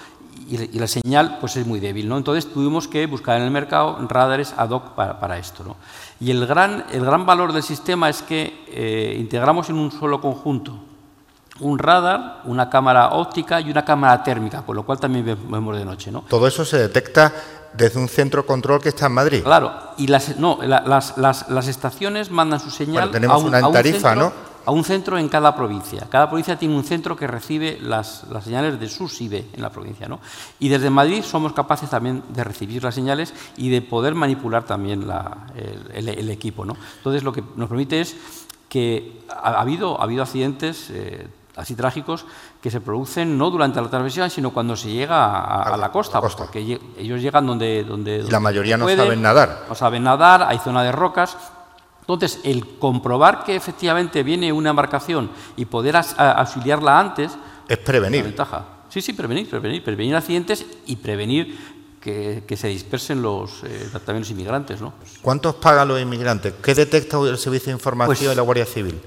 y, 0.48 0.78
la 0.78 0.86
señal 0.86 1.38
pues 1.40 1.56
es 1.56 1.66
muy 1.66 1.80
débil. 1.80 2.08
¿no? 2.08 2.16
Entonces 2.16 2.52
tuvimos 2.52 2.88
que 2.88 3.06
buscar 3.06 3.36
en 3.38 3.44
el 3.44 3.50
mercado 3.50 3.98
radares 4.08 4.54
ad 4.56 4.70
hoc 4.70 4.94
para, 4.94 5.38
esto. 5.38 5.64
¿no? 5.64 5.76
Y 6.20 6.30
el 6.30 6.46
gran, 6.46 6.84
el 6.92 7.04
gran 7.04 7.26
valor 7.26 7.52
del 7.52 7.62
sistema 7.62 8.08
es 8.08 8.22
que 8.22 8.64
eh, 8.68 9.16
integramos 9.18 9.68
en 9.70 9.76
un 9.76 9.90
solo 9.92 10.20
conjunto 10.20 10.78
un 11.60 11.78
radar, 11.78 12.42
una 12.44 12.68
cámara 12.68 13.08
óptica 13.08 13.60
y 13.60 13.70
una 13.70 13.84
cámara 13.84 14.22
térmica, 14.22 14.62
con 14.62 14.76
lo 14.76 14.84
cual 14.84 15.00
también 15.00 15.24
vemos 15.24 15.76
de 15.76 15.84
noche. 15.84 16.10
¿no? 16.10 16.22
Todo 16.28 16.46
eso 16.46 16.64
se 16.64 16.78
detecta 16.78 17.32
desde 17.72 17.98
un 17.98 18.08
centro 18.08 18.46
control 18.46 18.80
que 18.80 18.90
está 18.90 19.06
en 19.06 19.12
Madrid. 19.12 19.42
Claro, 19.42 19.72
y 19.96 20.06
las, 20.06 20.36
no, 20.38 20.58
las, 20.62 21.16
las, 21.16 21.48
las 21.48 21.68
estaciones 21.68 22.30
mandan 22.30 22.60
su 22.60 22.70
señal 22.70 23.10
tenemos 23.10 23.36
a, 23.36 23.38
un, 23.38 23.48
una 23.48 23.58
en 23.60 23.72
Tarifa, 23.72 24.10
centro, 24.10 24.14
¿no? 24.26 24.32
A 24.66 24.72
un 24.72 24.82
centro 24.84 25.16
en 25.16 25.28
cada 25.28 25.54
provincia. 25.54 26.06
Cada 26.10 26.28
provincia 26.28 26.58
tiene 26.58 26.74
un 26.74 26.82
centro 26.82 27.16
que 27.16 27.28
recibe 27.28 27.78
las, 27.80 28.24
las 28.30 28.44
señales 28.44 28.78
de 28.80 28.88
su 28.88 29.08
SIBE 29.08 29.46
en 29.52 29.62
la 29.62 29.70
provincia. 29.70 30.08
¿no? 30.08 30.18
Y 30.58 30.68
desde 30.68 30.90
Madrid 30.90 31.22
somos 31.22 31.52
capaces 31.52 31.88
también 31.88 32.24
de 32.28 32.42
recibir 32.42 32.82
las 32.82 32.94
señales 32.94 33.32
y 33.56 33.70
de 33.70 33.80
poder 33.80 34.16
manipular 34.16 34.64
también 34.64 35.06
la, 35.06 35.46
el, 35.54 36.08
el, 36.08 36.18
el, 36.18 36.30
equipo. 36.30 36.64
¿no? 36.64 36.76
Entonces, 36.96 37.22
lo 37.22 37.32
que 37.32 37.44
nos 37.54 37.68
permite 37.68 38.00
es 38.00 38.16
que 38.68 39.22
ha, 39.30 39.60
habido, 39.60 40.00
ha 40.00 40.02
habido 40.02 40.24
accidentes 40.24 40.90
eh, 40.90 41.28
así 41.54 41.76
trágicos 41.76 42.26
que 42.60 42.68
se 42.68 42.80
producen 42.80 43.38
no 43.38 43.50
durante 43.50 43.80
la 43.80 43.88
travesía, 43.88 44.28
sino 44.28 44.50
cuando 44.50 44.74
se 44.74 44.90
llega 44.90 45.26
a, 45.26 45.62
a, 45.62 45.74
a 45.74 45.76
la 45.76 45.92
costa, 45.92 46.20
costa, 46.20 46.42
porque 46.42 46.80
ellos 46.98 47.22
llegan 47.22 47.46
donde... 47.46 47.84
donde, 47.84 48.24
la 48.24 48.40
mayoría 48.40 48.76
no 48.76 48.88
saben 48.88 49.22
nadar. 49.22 49.66
No 49.68 49.76
saben 49.76 50.02
nadar, 50.02 50.42
hay 50.42 50.58
zona 50.58 50.82
de 50.82 50.90
rocas. 50.90 51.36
Entonces, 52.06 52.38
el 52.44 52.78
comprobar 52.78 53.42
que 53.42 53.56
efectivamente 53.56 54.22
viene 54.22 54.52
una 54.52 54.70
embarcación 54.70 55.28
y 55.56 55.64
poder 55.64 55.96
auxiliarla 55.96 57.00
antes... 57.00 57.32
Es 57.66 57.78
prevenir. 57.78 58.20
Es 58.20 58.26
ventaja. 58.26 58.64
Sí, 58.88 59.02
sí, 59.02 59.12
prevenir, 59.12 59.50
prevenir, 59.50 59.82
prevenir 59.82 60.14
accidentes 60.14 60.64
y 60.86 60.94
prevenir 60.94 61.58
que, 62.00 62.44
que, 62.46 62.56
se 62.56 62.68
dispersen 62.68 63.20
los, 63.20 63.64
eh, 63.64 63.88
también 63.92 64.20
los 64.20 64.30
inmigrantes. 64.30 64.80
¿no? 64.80 64.92
¿Cuántos 65.20 65.56
pagan 65.56 65.88
los 65.88 66.00
inmigrantes? 66.00 66.54
¿Qué 66.62 66.74
detecta 66.76 67.18
el 67.18 67.36
Servicio 67.38 67.72
de 67.72 67.72
Información 67.72 68.06
pues, 68.06 68.20
de 68.20 68.36
la 68.36 68.42
Guardia 68.42 68.66
Civil? 68.66 69.00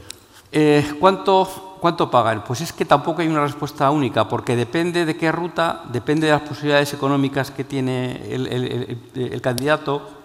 Eh, 0.52 0.96
¿cuánto, 1.00 1.78
¿Cuánto 1.80 2.12
pagan? 2.12 2.44
Pues 2.44 2.60
es 2.60 2.74
que 2.74 2.84
tampoco 2.84 3.22
hay 3.22 3.30
una 3.30 3.44
respuesta 3.44 3.90
única, 3.92 4.28
porque 4.28 4.58
depende 4.58 5.06
de 5.06 5.16
qué 5.16 5.32
ruta, 5.32 5.84
depende 5.90 6.28
de 6.28 6.34
las 6.34 6.42
posibilidades 6.42 6.94
económicas 6.94 7.50
que 7.50 7.64
tiene 7.64 8.36
el, 8.36 8.46
el, 8.48 9.00
el, 9.16 9.34
el 9.34 9.42
candidato, 9.42 10.19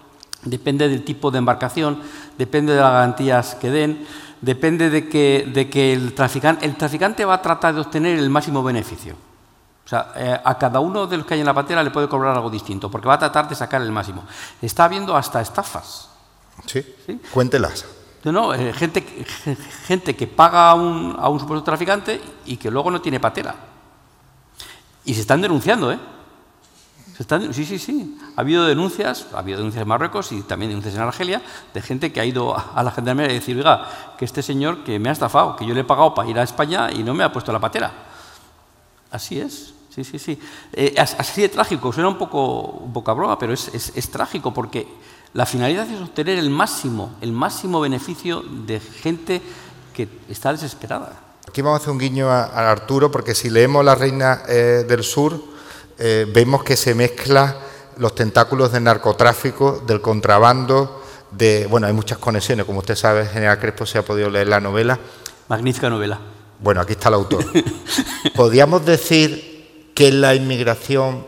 depende 0.45 0.89
del 0.89 1.05
tipo 1.05 1.31
de 1.31 1.39
embarcación, 1.39 2.01
depende 2.39 2.75
de 2.75 2.81
las 2.81 2.93
garantías 2.93 3.55
que 3.55 3.71
den, 3.71 4.07
depende 4.41 4.91
de 4.91 5.09
que, 5.09 5.51
de 5.53 5.71
que 5.71 5.93
el, 5.93 6.15
traficante, 6.15 6.67
el 6.67 6.77
traficante 6.77 7.25
va 7.25 7.35
a 7.35 7.43
tratar 7.43 7.75
de 7.75 7.81
obtener 7.81 8.19
el 8.19 8.31
máximo 8.31 8.63
beneficio. 8.63 9.15
O 9.85 9.89
sea, 9.89 10.13
eh, 10.17 10.41
a 10.43 10.59
cada 10.59 10.81
uno 10.81 11.07
de 11.07 11.19
los 11.19 11.27
que 11.27 11.35
hay 11.35 11.41
en 11.41 11.47
la 11.47 11.55
patera 11.55 11.83
le 11.83 11.91
puede 11.91 12.09
cobrar 12.09 12.35
algo 12.35 12.51
distinto, 12.51 12.91
porque 12.91 13.09
va 13.09 13.15
a 13.15 13.19
tratar 13.19 13.49
de 13.49 13.55
sacar 13.55 13.83
el 13.83 13.93
máximo. 13.93 14.25
Está 14.63 14.85
habiendo 14.85 15.17
hasta 15.17 15.41
estafas. 15.41 16.09
Sí, 16.67 16.85
¿Sí? 17.07 17.21
cuéntelas. 17.33 17.85
No, 18.25 18.55
eh, 18.55 18.73
gente, 18.73 19.03
gente 19.87 20.17
que 20.17 20.27
paga 20.27 20.71
a 20.71 20.75
un, 20.75 21.15
a 21.19 21.29
un 21.29 21.39
supuesto 21.39 21.63
traficante 21.63 22.21
y 22.47 22.57
que 22.57 22.71
luego 22.71 22.91
no 22.91 23.03
tiene 23.03 23.21
patera. 23.21 23.55
Y 25.05 25.13
se 25.13 25.21
están 25.21 25.43
denunciando, 25.43 25.93
¿eh? 25.93 25.99
Sí, 27.53 27.65
sí, 27.65 27.79
sí. 27.79 28.19
Ha 28.35 28.41
habido 28.41 28.65
denuncias, 28.67 29.27
ha 29.33 29.39
habido 29.39 29.59
denuncias 29.59 29.83
en 29.83 29.89
Marruecos 29.89 30.33
y 30.33 30.43
también 30.43 30.71
denuncias 30.71 30.97
en 30.97 31.01
Argelia 31.01 31.41
de 31.73 31.81
gente 31.81 32.13
que 32.13 32.21
ha 32.21 32.25
ido 32.25 32.57
a 32.57 32.83
la 32.83 32.91
gendarmería 32.91 33.31
y 33.33 33.39
decir, 33.39 33.57
oiga, 33.57 33.89
que 34.19 34.25
este 34.25 34.43
señor 34.43 34.83
que 34.83 34.99
me 34.99 35.11
ha 35.11 35.13
estafado, 35.13 35.55
que 35.55 35.65
yo 35.65 35.75
le 35.75 35.83
he 35.83 35.85
pagado 35.85 36.13
para 36.13 36.29
ir 36.29 36.39
a 36.39 36.43
España 36.43 36.91
y 36.91 37.05
no 37.05 37.15
me 37.15 37.23
ha 37.23 37.33
puesto 37.33 37.53
la 37.53 37.61
patera. 37.61 37.93
Así 39.13 39.39
es, 39.39 39.75
sí, 39.95 40.03
sí, 40.03 40.19
sí. 40.19 40.41
Eh, 40.73 40.97
así 40.99 41.43
de 41.43 41.49
trágico, 41.51 41.93
suena 41.93 42.09
un 42.09 42.19
poco, 42.19 42.63
un 42.63 42.93
poco 42.93 43.15
broma, 43.15 43.39
pero 43.39 43.53
es, 43.53 44.11
trágico 44.11 44.53
porque 44.53 44.89
la 45.35 45.47
finalidad 45.47 45.89
es 45.89 46.01
obtener 46.01 46.41
el 46.41 46.51
máximo, 46.51 47.13
el 47.21 47.31
máximo 47.31 47.81
beneficio 47.81 48.43
de 48.43 48.81
gente 48.81 49.41
que 49.93 50.09
está 50.29 50.51
desesperada. 50.51 51.21
Aquí 51.47 51.63
vamos 51.63 51.79
a 51.79 51.83
hacer 51.83 51.93
un 51.93 51.99
guiño 51.99 52.29
a, 52.29 52.47
a 52.47 52.73
Arturo, 52.73 53.13
porque 53.13 53.37
si 53.37 53.51
leemos 53.51 53.85
La 53.85 53.95
Reina 53.95 54.43
eh, 54.49 54.85
del 54.89 55.05
Sur, 55.05 55.54
eh, 55.99 56.27
vemos 56.33 56.65
que 56.65 56.77
se 56.77 56.95
mezcla 56.95 57.57
los 57.99 58.15
tentáculos 58.15 58.73
del 58.73 58.85
narcotráfico, 58.85 59.83
del 59.87 60.01
contrabando, 60.01 61.03
de, 61.31 61.67
bueno, 61.67 61.87
hay 61.87 61.93
muchas 61.93 62.19
conexiones, 62.19 62.67
como 62.67 62.81
usted 62.81 62.97
sabe, 62.97 63.27
General 63.27 63.59
Crespo 63.59 63.87
se 63.87 63.99
ha 63.99 64.03
podido 64.03 64.31
leer 64.31 64.49
la 64.49 64.61
novela. 64.61 64.99
Magnífica 65.49 65.91
novela. 65.91 66.21
Bueno, 66.61 66.81
aquí 66.81 66.93
está 66.93 67.09
el 67.09 67.15
autor. 67.15 67.45
¿Podríamos 68.35 68.85
decir 68.85 69.91
que 69.95 70.09
en 70.09 70.21
la 70.21 70.35
inmigración 70.35 71.27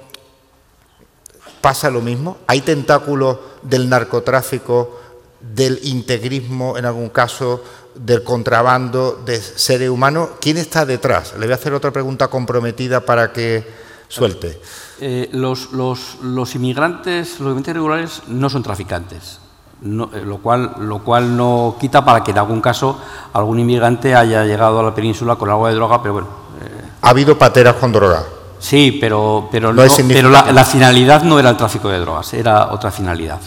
pasa 1.61 1.90
lo 1.90 2.00
mismo? 2.00 2.38
¿Hay 2.46 2.61
tentáculos 2.61 3.38
del 3.62 3.88
narcotráfico, 3.88 5.00
del 5.40 5.80
integrismo 5.82 6.78
en 6.78 6.87
algún 6.87 7.08
caso, 7.08 7.62
del 7.94 8.23
contrabando 8.23 9.23
de 9.25 9.40
seres 9.40 9.90
humanos? 9.90 10.30
¿Quién 10.40 10.56
está 10.56 10.87
detrás? 10.87 11.35
Le 11.38 11.46
voy 11.46 11.52
a 11.52 11.56
hacer 11.56 11.75
otra 11.75 11.90
pregunta 11.90 12.28
comprometida 12.28 13.00
para 13.00 13.32
que 13.32 13.86
suelte. 14.08 14.60
Eh, 15.00 15.28
los, 15.32 15.72
los, 15.72 16.16
los, 16.22 16.54
inmigrantes, 16.54 17.40
los 17.40 17.52
inmigrantes 17.52 17.70
irregulares 17.70 18.22
no 18.28 18.48
son 18.48 18.62
traficantes. 18.62 19.40
No, 19.82 20.10
eh, 20.14 20.22
lo, 20.25 20.38
cual, 20.38 20.72
lo 20.80 21.00
cual 21.00 21.36
no 21.36 21.76
quita 21.78 22.04
para 22.04 22.25
que 22.25 22.30
en 22.30 22.38
algún 22.38 22.62
caso 22.62 22.98
algún 23.34 23.58
inmigrante 23.58 24.14
haya 24.14 24.44
llegado 24.44 24.80
a 24.80 24.82
la 24.82 24.94
península 24.94 25.36
con 25.36 25.50
algo 25.50 25.68
de 25.68 25.75
droga, 25.75 26.00
pero 26.00 26.14
bueno. 26.14 26.28
Eh, 26.62 26.82
¿Ha 27.02 27.10
habido 27.10 27.36
pateras 27.36 27.75
con 27.75 27.92
droga? 27.92 28.25
Sí, 28.58 28.96
pero, 28.98 29.48
pero, 29.52 29.72
no, 29.72 29.84
no 29.84 29.92
pero 30.08 30.30
la, 30.30 30.50
la, 30.50 30.64
finalidad 30.64 31.22
no 31.22 31.38
era 31.38 31.50
el 31.50 31.56
tráfico 31.58 31.90
de 31.90 31.98
drogas, 31.98 32.32
era 32.32 32.72
otra 32.72 32.90
finalidad. 32.90 33.38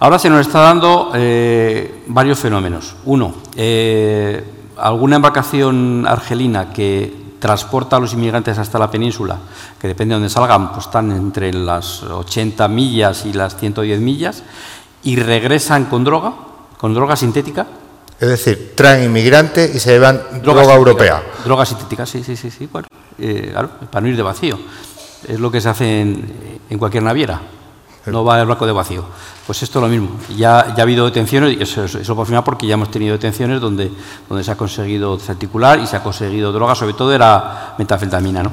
Ahora 0.00 0.18
se 0.18 0.28
nos 0.28 0.44
está 0.44 0.62
dando 0.62 1.12
varios 2.08 2.40
fenómenos. 2.40 2.96
Uno, 3.04 3.32
alguna 4.76 5.16
embarcación 5.16 6.04
argelina 6.08 6.72
que 6.72 7.21
transporta 7.42 7.96
a 7.96 7.98
los 7.98 8.12
inmigrantes 8.12 8.56
hasta 8.56 8.78
la 8.78 8.88
península, 8.88 9.36
que 9.80 9.88
depende 9.88 10.14
de 10.14 10.20
dónde 10.20 10.30
salgan, 10.30 10.70
pues 10.70 10.86
están 10.86 11.10
entre 11.10 11.52
las 11.52 12.04
80 12.04 12.68
millas 12.68 13.26
y 13.26 13.32
las 13.32 13.56
110 13.56 13.98
millas, 13.98 14.44
y 15.02 15.16
regresan 15.16 15.86
con 15.86 16.04
droga, 16.04 16.34
con 16.78 16.94
droga 16.94 17.16
sintética. 17.16 17.66
Es 18.20 18.28
decir, 18.28 18.74
traen 18.76 19.02
inmigrantes 19.02 19.74
y 19.74 19.80
se 19.80 19.90
llevan 19.90 20.22
droga, 20.40 20.62
droga 20.62 20.74
europea. 20.76 21.22
Droga 21.44 21.66
sintética, 21.66 22.06
sí, 22.06 22.22
sí, 22.22 22.36
sí, 22.36 22.48
sí. 22.48 22.68
Bueno, 22.70 22.86
eh, 23.18 23.48
claro, 23.50 23.70
para 23.90 24.02
no 24.02 24.08
ir 24.08 24.16
de 24.16 24.22
vacío. 24.22 24.56
Es 25.26 25.40
lo 25.40 25.50
que 25.50 25.60
se 25.60 25.68
hace 25.68 26.00
en, 26.00 26.60
en 26.70 26.78
cualquier 26.78 27.02
naviera. 27.02 27.40
No 28.06 28.24
va 28.24 28.40
el 28.40 28.46
barco 28.46 28.66
de 28.66 28.72
vacío. 28.72 29.04
Pues 29.46 29.62
esto 29.62 29.78
es 29.78 29.82
lo 29.82 29.88
mismo. 29.88 30.16
Ya, 30.36 30.74
ya 30.74 30.78
ha 30.78 30.82
habido 30.82 31.04
detenciones, 31.04 31.56
y 31.56 31.62
eso, 31.62 31.84
eso 31.84 32.16
por 32.16 32.26
final 32.26 32.42
porque 32.42 32.66
ya 32.66 32.74
hemos 32.74 32.90
tenido 32.90 33.12
detenciones 33.12 33.60
donde, 33.60 33.90
donde 34.28 34.42
se 34.42 34.50
ha 34.50 34.56
conseguido 34.56 35.16
desarticular 35.16 35.78
y 35.78 35.86
se 35.86 35.96
ha 35.96 36.02
conseguido 36.02 36.52
droga, 36.52 36.74
sobre 36.74 36.94
todo 36.94 37.12
era 37.12 37.74
metanfetamina. 37.78 38.42
¿no? 38.42 38.52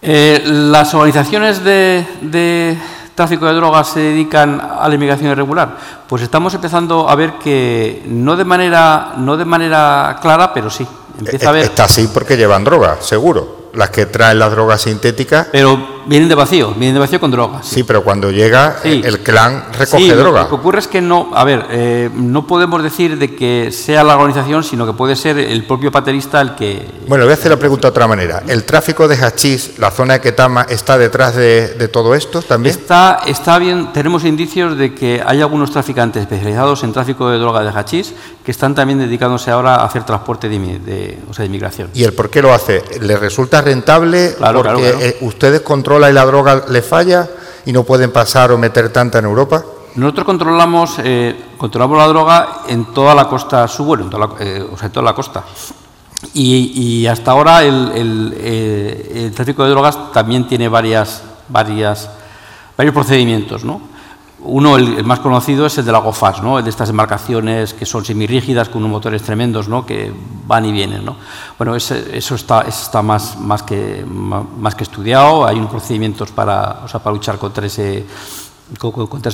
Eh, 0.00 0.42
las 0.46 0.94
organizaciones 0.94 1.62
de, 1.62 2.06
de 2.22 2.78
tráfico 3.16 3.46
de 3.46 3.54
drogas 3.54 3.88
se 3.88 4.00
dedican 4.00 4.60
a 4.60 4.88
la 4.88 4.94
inmigración 4.94 5.32
irregular? 5.32 5.76
Pues 6.06 6.22
estamos 6.22 6.54
empezando 6.54 7.08
a 7.08 7.16
ver 7.16 7.32
que 7.42 8.04
no 8.06 8.36
de 8.36 8.44
manera, 8.44 9.14
no 9.16 9.36
de 9.36 9.44
manera 9.44 10.18
clara, 10.22 10.54
pero 10.54 10.70
sí. 10.70 10.86
Empieza 11.18 11.48
a 11.48 11.52
ver... 11.52 11.64
Está 11.64 11.84
así 11.84 12.08
porque 12.12 12.36
llevan 12.36 12.62
droga, 12.62 12.98
seguro. 13.00 13.70
Las 13.72 13.90
que 13.90 14.06
traen 14.06 14.38
las 14.38 14.50
drogas 14.50 14.82
sintéticas. 14.82 15.48
Pero 15.50 15.95
vienen 16.06 16.28
de 16.28 16.34
vacío, 16.34 16.70
vienen 16.70 16.94
de 16.94 17.00
vacío 17.00 17.20
con 17.20 17.30
drogas. 17.30 17.66
Sí, 17.66 17.76
sí 17.76 17.82
pero 17.84 18.02
cuando 18.02 18.30
llega 18.30 18.78
sí. 18.82 19.02
el 19.04 19.20
clan 19.20 19.64
recoge 19.72 20.04
sí, 20.04 20.10
droga. 20.10 20.42
Lo 20.42 20.48
que 20.48 20.54
ocurre 20.54 20.78
es 20.78 20.88
que 20.88 21.00
no, 21.00 21.30
a 21.34 21.44
ver, 21.44 21.66
eh, 21.70 22.10
no 22.14 22.46
podemos 22.46 22.82
decir 22.82 23.18
de 23.18 23.34
que 23.34 23.70
sea 23.72 24.04
la 24.04 24.14
organización, 24.14 24.64
sino 24.64 24.86
que 24.86 24.92
puede 24.92 25.16
ser 25.16 25.38
el 25.38 25.64
propio 25.66 25.90
paterista 25.90 26.40
el 26.40 26.54
que. 26.54 26.86
Bueno, 27.08 27.24
voy 27.24 27.32
a 27.32 27.34
hacer 27.34 27.50
la 27.50 27.58
pregunta 27.58 27.88
de 27.88 27.90
otra 27.90 28.06
manera. 28.06 28.42
¿El 28.46 28.64
tráfico 28.64 29.08
de 29.08 29.16
hachís, 29.16 29.78
la 29.78 29.90
zona 29.90 30.14
de 30.14 30.20
Ketama, 30.20 30.66
está 30.68 30.98
detrás 30.98 31.34
de, 31.34 31.74
de 31.74 31.88
todo 31.88 32.14
esto 32.14 32.42
también? 32.42 32.74
Está, 32.74 33.20
está 33.26 33.58
bien, 33.58 33.92
tenemos 33.92 34.24
indicios 34.24 34.76
de 34.76 34.94
que 34.94 35.22
hay 35.24 35.40
algunos 35.40 35.70
traficantes 35.70 36.22
especializados 36.22 36.84
en 36.84 36.92
tráfico 36.92 37.30
de 37.30 37.38
droga 37.38 37.62
de 37.62 37.70
hachís 37.70 38.14
que 38.44 38.52
están 38.52 38.74
también 38.74 38.98
dedicándose 38.98 39.50
ahora 39.50 39.76
a 39.76 39.84
hacer 39.84 40.04
transporte 40.04 40.48
de, 40.48 40.58
de, 40.78 41.18
o 41.28 41.34
sea, 41.34 41.42
de 41.42 41.46
inmigración. 41.46 41.90
¿Y 41.94 42.04
el 42.04 42.12
por 42.12 42.30
qué 42.30 42.42
lo 42.42 42.52
hace? 42.52 42.82
¿Le 43.00 43.16
resulta 43.16 43.60
rentable 43.60 44.34
claro, 44.36 44.62
porque 44.62 44.82
claro, 44.82 44.98
claro. 44.98 45.04
Eh, 45.04 45.16
ustedes 45.22 45.60
controlan 45.62 45.95
y 45.98 46.12
la 46.12 46.24
droga 46.24 46.64
le 46.68 46.82
falla 46.82 47.28
y 47.64 47.72
no 47.72 47.82
pueden 47.82 48.12
pasar 48.12 48.52
o 48.52 48.58
meter 48.58 48.92
tanta 48.92 49.18
en 49.18 49.24
Europa? 49.24 49.64
Nosotros 49.96 50.26
controlamos, 50.26 50.96
eh, 51.02 51.34
controlamos 51.56 51.96
la 51.96 52.06
droga 52.06 52.48
en 52.68 52.92
toda 52.92 53.14
la 53.14 53.28
costa 53.28 53.66
sur, 53.66 53.86
bueno, 53.86 54.04
en 54.04 54.10
toda 54.10 54.26
la, 54.26 54.44
eh, 54.44 54.68
o 54.70 54.76
sea, 54.76 54.86
en 54.86 54.92
toda 54.92 55.04
la 55.04 55.14
costa. 55.14 55.42
Y, 56.34 56.72
y 56.74 57.06
hasta 57.06 57.30
ahora 57.30 57.64
el, 57.64 57.92
el, 57.94 58.34
eh, 58.38 59.12
el, 59.26 59.32
tráfico 59.32 59.64
de 59.64 59.70
drogas 59.70 60.12
también 60.12 60.46
tiene 60.46 60.68
varias, 60.68 61.22
varias, 61.48 62.10
varios 62.76 62.94
procedimientos, 62.94 63.64
¿no? 63.64 63.95
Uno, 64.48 64.76
el, 64.76 65.04
más 65.04 65.20
conocido, 65.20 65.66
es 65.66 65.76
el 65.78 65.84
de 65.84 65.92
la 65.92 65.98
GOFAS, 65.98 66.42
¿no? 66.42 66.58
el 66.58 66.64
de 66.64 66.70
estas 66.70 66.88
embarcaciones 66.88 67.74
que 67.74 67.84
son 67.84 68.04
semirrígidas 68.04 68.68
con 68.68 68.78
unos 68.78 68.90
motores 68.90 69.22
tremendos 69.22 69.68
¿no? 69.68 69.84
que 69.84 70.12
van 70.46 70.64
y 70.64 70.72
vienen. 70.72 71.04
¿no? 71.04 71.16
Bueno, 71.58 71.74
eso 71.74 71.94
está, 72.34 73.02
más, 73.02 73.62
que, 73.66 74.04
estudiado, 74.80 75.46
hay 75.46 75.56
unos 75.58 75.70
procedimientos 75.70 76.30
para, 76.30 76.86
luchar 77.06 77.38
contra 77.38 77.66
ese, 77.66 78.04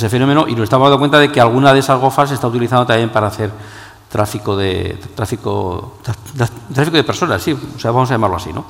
fenómeno 0.09 0.49
y 0.49 0.55
nos 0.55 0.65
estamos 0.65 0.87
dando 0.87 0.99
cuenta 0.99 1.19
de 1.19 1.31
que 1.31 1.41
alguna 1.41 1.73
de 1.73 1.81
esas 1.81 2.01
GOFAS 2.01 2.31
se 2.31 2.35
está 2.35 2.47
utilizando 2.47 2.87
también 2.87 3.11
para 3.11 3.27
hacer 3.27 3.51
tráfico 4.09 4.57
de, 4.57 4.99
tráfico, 5.15 5.99
tráfico 6.75 6.97
de 6.97 7.05
personas, 7.05 7.43
sí, 7.43 7.53
o 7.53 7.79
sea, 7.79 7.91
vamos 7.91 8.11
a 8.11 8.15
llamarlo 8.15 8.37
así. 8.37 8.53
¿no? 8.53 8.65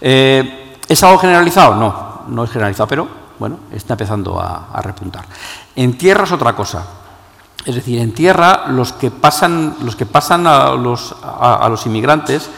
Eh, 0.00 0.78
¿Es 0.88 1.02
algo 1.02 1.18
generalizado? 1.18 1.74
No, 1.76 2.22
no 2.28 2.44
es 2.44 2.50
generalizado, 2.50 2.88
pero 2.88 3.23
bueno, 3.38 3.58
está 3.72 3.94
empezando 3.94 4.40
a, 4.40 4.80
repuntar. 4.82 5.24
En 5.76 5.96
tierra 5.98 6.24
es 6.24 6.32
otra 6.32 6.54
cosa. 6.54 6.84
Es 7.64 7.74
decir, 7.74 7.98
en 7.98 8.12
tierra 8.12 8.66
los 8.68 8.92
que 8.92 9.10
pasan, 9.10 9.76
los 9.82 9.96
que 9.96 10.06
pasan 10.06 10.46
a, 10.46 10.72
los, 10.72 11.14
a, 11.22 11.66
los 11.68 11.86
inmigrantes 11.86 12.50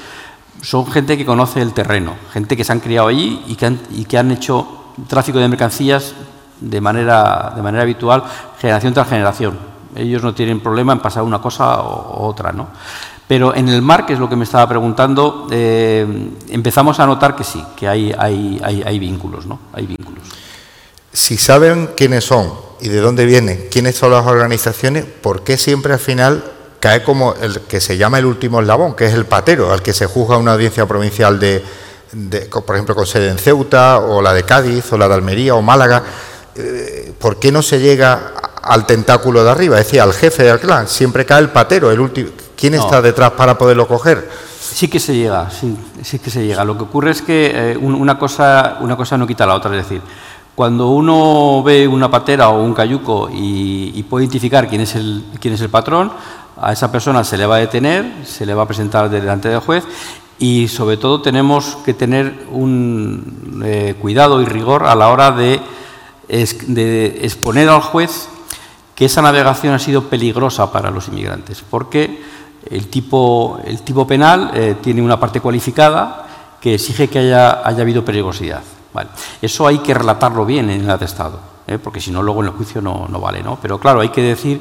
son 0.63 0.87
gente 0.87 1.17
que 1.17 1.25
conoce 1.25 1.63
el 1.63 1.73
terreno, 1.73 2.15
gente 2.33 2.57
que 2.57 2.65
se 2.65 2.73
han 2.73 2.81
criado 2.81 3.09
allí 3.09 3.43
y 3.47 3.55
que 3.55 3.67
han, 3.67 3.81
y 3.91 4.05
que 4.05 4.19
han 4.19 4.31
hecho 4.33 4.67
tráfico 5.07 5.39
de 5.39 5.49
mercancías 5.49 6.15
de 6.61 6.81
manera, 6.81 7.53
de 7.55 7.63
manera 7.63 7.83
habitual, 7.83 8.25
generación 8.59 8.95
tras 8.95 9.09
generación. 9.09 9.59
Ellos 9.95 10.23
no 10.23 10.35
tienen 10.35 10.61
problema 10.61 10.93
en 10.93 11.01
pasar 11.01 11.23
una 11.23 11.41
cosa 11.41 11.81
o, 11.83 12.27
otra, 12.27 12.53
¿no? 12.53 12.69
Pero 13.29 13.55
en 13.55 13.69
el 13.69 13.83
mar, 13.83 14.07
que 14.07 14.13
es 14.13 14.19
lo 14.19 14.29
que 14.29 14.37
me 14.37 14.45
estaba 14.45 14.69
preguntando, 14.69 15.49
eh, 15.51 16.07
empezamos 16.49 17.01
a 17.01 17.07
notar 17.07 17.35
que 17.35 17.45
sí, 17.45 17.63
que 17.77 17.89
hay, 17.89 18.15
hay, 18.17 18.61
hay, 18.63 18.83
hay 18.83 18.99
vínculos, 18.99 19.47
¿no? 19.47 19.59
Hay 19.73 19.87
vínculos. 19.87 20.23
Si 21.17 21.39
saben 21.39 21.93
quiénes 21.97 22.25
son 22.25 22.53
y 22.79 22.91
de 22.91 23.01
dónde 23.01 23.25
vienen, 23.25 23.69
quiénes 23.71 23.97
son 23.97 24.11
las 24.11 24.27
organizaciones, 24.27 25.07
¿por 25.07 25.45
qué 25.45 25.57
siempre 25.57 25.95
al 25.95 25.99
final 25.99 26.45
cae 26.79 27.03
como 27.03 27.33
el 27.41 27.63
que 27.63 27.81
se 27.81 27.97
llama 27.97 28.19
el 28.19 28.27
último 28.27 28.61
eslabón, 28.61 28.95
que 28.95 29.07
es 29.07 29.15
el 29.15 29.25
patero, 29.25 29.73
al 29.73 29.81
que 29.81 29.95
se 29.95 30.05
juzga 30.05 30.37
una 30.37 30.53
audiencia 30.53 30.85
provincial 30.85 31.41
de, 31.41 31.65
por 32.51 32.77
ejemplo, 32.77 32.95
con 32.95 33.07
sede 33.07 33.31
en 33.31 33.39
Ceuta, 33.39 33.99
o 33.99 34.21
la 34.21 34.35
de 34.35 34.43
Cádiz, 34.43 34.93
o 34.93 34.99
la 34.99 35.09
de 35.09 35.15
Almería, 35.15 35.55
o 35.55 35.63
Málaga? 35.63 36.03
Eh, 36.55 37.15
¿Por 37.19 37.39
qué 37.39 37.51
no 37.51 37.63
se 37.63 37.81
llega 37.81 38.35
al 38.63 38.85
tentáculo 38.85 39.43
de 39.43 39.51
arriba? 39.51 39.81
Es 39.81 39.87
decir, 39.87 40.03
al 40.03 40.13
jefe 40.13 40.43
del 40.43 40.61
clan, 40.61 40.87
siempre 40.87 41.25
cae 41.25 41.41
el 41.41 41.49
patero, 41.49 41.91
el 41.91 41.99
último. 41.99 42.29
¿Quién 42.55 42.75
está 42.75 43.01
detrás 43.01 43.31
para 43.31 43.57
poderlo 43.57 43.89
coger? 43.89 44.29
Sí 44.61 44.89
que 44.89 45.01
se 45.01 45.15
llega, 45.15 45.49
sí, 45.49 45.79
sí 46.03 46.19
que 46.19 46.31
se 46.31 46.47
llega. 46.47 46.63
Lo 46.63 46.77
que 46.77 46.85
ocurre 46.85 47.13
es 47.13 47.23
que 47.23 47.73
eh, 47.73 47.77
una, 47.79 48.19
cosa, 48.19 48.77
una 48.81 48.99
cosa 48.99 49.17
no 49.17 49.27
quita 49.27 49.47
la 49.47 49.55
otra, 49.55 49.71
es 49.75 49.89
decir, 49.89 50.03
cuando 50.57 50.89
uno 50.89 51.63
ve 51.63 51.87
una 51.87 52.11
patera 52.11 52.49
o 52.49 52.63
un 52.63 52.73
cayuco 52.73 53.29
y, 53.31 54.03
puede 54.05 54.25
identificar 54.25 54.67
quién 54.69 54.81
es, 54.81 54.97
el, 54.97 55.23
quién 55.39 55.53
es 55.53 55.61
el 55.61 55.69
patrón, 55.69 56.11
a 56.57 56.73
esa 56.73 56.91
persona 56.91 57.23
se 57.25 57.37
le 57.37 57.45
va 57.45 57.57
a 57.57 57.59
detener, 57.59 58.25
se 58.25 58.47
le 58.47 58.55
va 58.55 58.63
a 58.63 58.67
presentar 58.67 59.11
delante 59.11 59.51
del 59.51 59.61
juez 59.61 59.85
y 60.39 60.69
sobre 60.69 60.97
todo 60.97 61.21
tenemos 61.21 61.77
que 61.85 61.93
tener 61.93 62.47
un 62.51 63.63
eh, 63.65 63.97
cuidado 64.01 64.41
y 64.41 64.47
rigor 64.47 64.85
a 64.85 64.95
la 64.95 65.11
hora 65.11 65.31
de, 65.31 65.61
exponer 66.29 67.69
al 67.69 67.83
juez 67.83 68.29
que 68.95 69.05
esa 69.05 69.21
navegación 69.21 69.75
ha 69.75 69.79
sido 69.79 70.05
peligrosa 70.05 70.73
para 70.73 70.91
los 70.91 71.09
inmigrantes, 71.09 71.63
porque 71.69 72.23
el 72.71 72.89
tipo, 72.89 73.61
el 73.67 73.83
tipo 73.83 74.07
penal 74.07 74.53
eh, 74.55 74.77
tiene 74.81 75.03
una 75.03 75.21
parte 75.21 75.41
cualificada 75.41 76.57
que 76.63 76.75
exige 76.75 77.09
que 77.09 77.19
haya, 77.19 77.61
haya 77.63 77.83
habido 77.83 78.07
peligrosidad. 78.07 78.63
Eso 79.43 79.67
hay 79.67 79.79
que 79.79 79.95
relatarlo 79.95 80.45
bien 80.47 80.71
en 80.71 80.83
el 80.83 80.91
atestado, 80.91 81.41
¿eh? 81.67 81.79
porque 81.79 82.01
si 82.01 82.11
no, 82.11 82.23
luego 82.23 82.41
en 82.41 82.47
el 82.47 82.53
juicio 82.53 82.81
no, 82.81 83.07
vale. 83.21 83.43
¿no? 83.43 83.59
Pero 83.61 83.79
claro, 83.79 84.01
hay 84.01 84.11
que 84.11 84.23
decir 84.23 84.61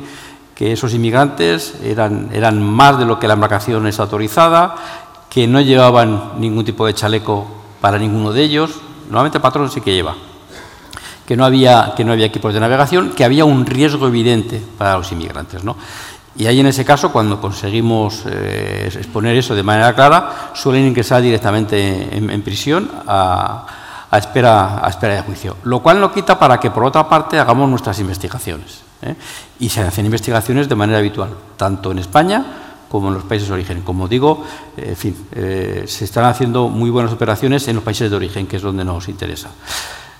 que 0.53 0.71
esos 0.71 0.93
inmigrantes 0.93 1.75
eran, 1.83 2.29
eran 2.33 2.61
más 2.61 2.97
de 2.97 3.05
lo 3.05 3.19
que 3.19 3.27
la 3.27 3.33
embarcación 3.33 3.85
es 3.87 3.99
autorizada, 3.99 4.75
que 5.29 5.47
no 5.47 5.59
llevaban 5.59 6.39
ningún 6.39 6.63
tipo 6.63 6.85
de 6.85 6.93
chaleco 6.93 7.45
para 7.81 7.99
ninguno 7.99 8.31
de 8.31 8.41
ellos. 8.41 8.71
Normalmente 9.07 9.37
el 9.37 9.41
patrón 9.41 9.69
sí 9.69 9.81
que 9.81 9.93
lleva. 9.93 10.15
Que 11.27 11.35
no, 11.35 11.43
había, 11.43 11.93
que 11.97 12.05
no 12.05 12.13
había 12.13 12.27
equipos 12.27 12.53
de 12.53 12.59
navegación, 12.59 13.11
que 13.11 13.25
había 13.25 13.45
un 13.45 13.65
riesgo 13.65 14.07
evidente 14.07 14.61
para 14.77 14.97
los 14.97 15.11
inmigrantes. 15.11 15.63
¿no? 15.63 15.75
Y 16.37 16.45
ahí 16.47 16.59
en 16.59 16.67
ese 16.67 16.85
caso, 16.85 17.11
cuando 17.11 17.41
conseguimos 17.41 18.23
eh, 18.27 18.89
exponer 18.93 19.35
eso 19.35 19.55
de 19.55 19.63
manera 19.63 19.93
clara, 19.93 20.51
suelen 20.53 20.85
ingresar 20.85 21.21
directamente 21.21 22.15
en 22.15 22.41
prisión 22.41 22.89
a, 23.07 23.65
a 24.11 24.17
espera, 24.17 24.85
a 24.85 24.89
espera 24.89 25.15
de 25.15 25.21
juicio. 25.21 25.57
Lo 25.63 25.81
cual 25.81 25.99
no 25.99 26.11
quita 26.11 26.37
para 26.37 26.59
que, 26.59 26.71
por 26.71 26.83
otra 26.83 27.07
parte, 27.07 27.39
hagamos 27.39 27.69
nuestras 27.69 27.99
investigaciones. 27.99 28.81
¿eh? 29.01 29.15
Y 29.59 29.69
se 29.69 29.81
hacen 29.81 30.05
investigaciones 30.05 30.69
de 30.69 30.75
manera 30.75 30.99
habitual, 30.99 31.29
tanto 31.57 31.91
en 31.91 31.99
España 31.99 32.45
como 32.89 33.09
en 33.09 33.15
los 33.15 33.23
países 33.23 33.47
de 33.47 33.53
origen. 33.53 33.81
Como 33.81 34.07
digo, 34.07 34.45
eh, 34.77 34.89
en 34.89 34.95
fin, 34.95 35.27
eh, 35.33 35.83
se 35.87 36.05
están 36.05 36.25
haciendo 36.25 36.69
muy 36.69 36.89
buenas 36.89 37.11
operaciones 37.11 37.67
en 37.67 37.75
los 37.75 37.83
países 37.83 38.09
de 38.09 38.15
origen, 38.15 38.47
que 38.47 38.57
es 38.57 38.61
donde 38.61 38.85
nos 38.85 39.07
interesa. 39.09 39.49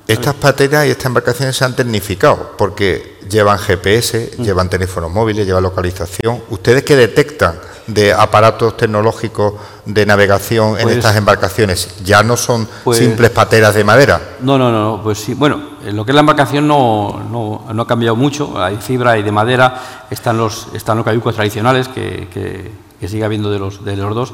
Estas 0.08 0.36
pateras 0.36 0.86
y 0.86 0.92
estas 0.92 1.08
embarcaciones 1.08 1.56
se 1.56 1.66
han 1.66 1.76
tecnificado 1.76 2.54
porque 2.58 3.20
llevan 3.30 3.58
GPS, 3.58 4.34
mm. 4.38 4.44
llevan 4.44 4.70
teléfonos 4.70 5.12
móviles, 5.12 5.48
llevan 5.48 5.64
localización. 5.64 6.44
¿Ustedes 6.50 6.84
qué 6.84 6.96
detectan 6.96 7.56
de 7.88 8.14
aparatos 8.14 8.78
tecnológicos 8.78 9.54
de 9.86 10.06
navegación 10.06 10.78
en 10.78 10.84
pues 10.84 10.98
estas 10.98 11.16
embarcaciones? 11.16 12.04
¿Ya 12.04 12.24
no 12.24 12.38
son 12.38 12.68
pues 12.84 12.98
simples 12.98 13.30
pateras 13.32 13.76
de 13.76 13.84
madera? 13.84 14.22
No, 14.42 14.58
no, 14.58 14.72
no, 14.72 15.02
pues 15.04 15.20
sí. 15.20 15.34
Bueno, 15.34 15.62
lo 15.84 16.06
que 16.06 16.12
es 16.12 16.16
la 16.16 16.22
embarcación 16.22 16.68
no, 16.68 17.22
no, 17.30 17.82
ha 17.82 17.88
cambiado 17.88 18.16
mucho. 18.16 18.62
Hay 18.62 18.78
fibra 18.78 19.18
y 19.18 19.24
de 19.24 19.32
madera, 19.32 20.06
están 20.10 20.38
los, 20.38 20.68
están 20.74 20.98
los 20.98 21.06
cayucos 21.06 21.36
tradicionales 21.36 21.88
que, 21.88 22.28
que, 22.32 22.86
sigue 23.08 23.24
habiendo 23.24 23.52
de 23.52 23.60
los, 23.60 23.86
de 23.86 23.96
los 23.96 24.16
dos. 24.16 24.34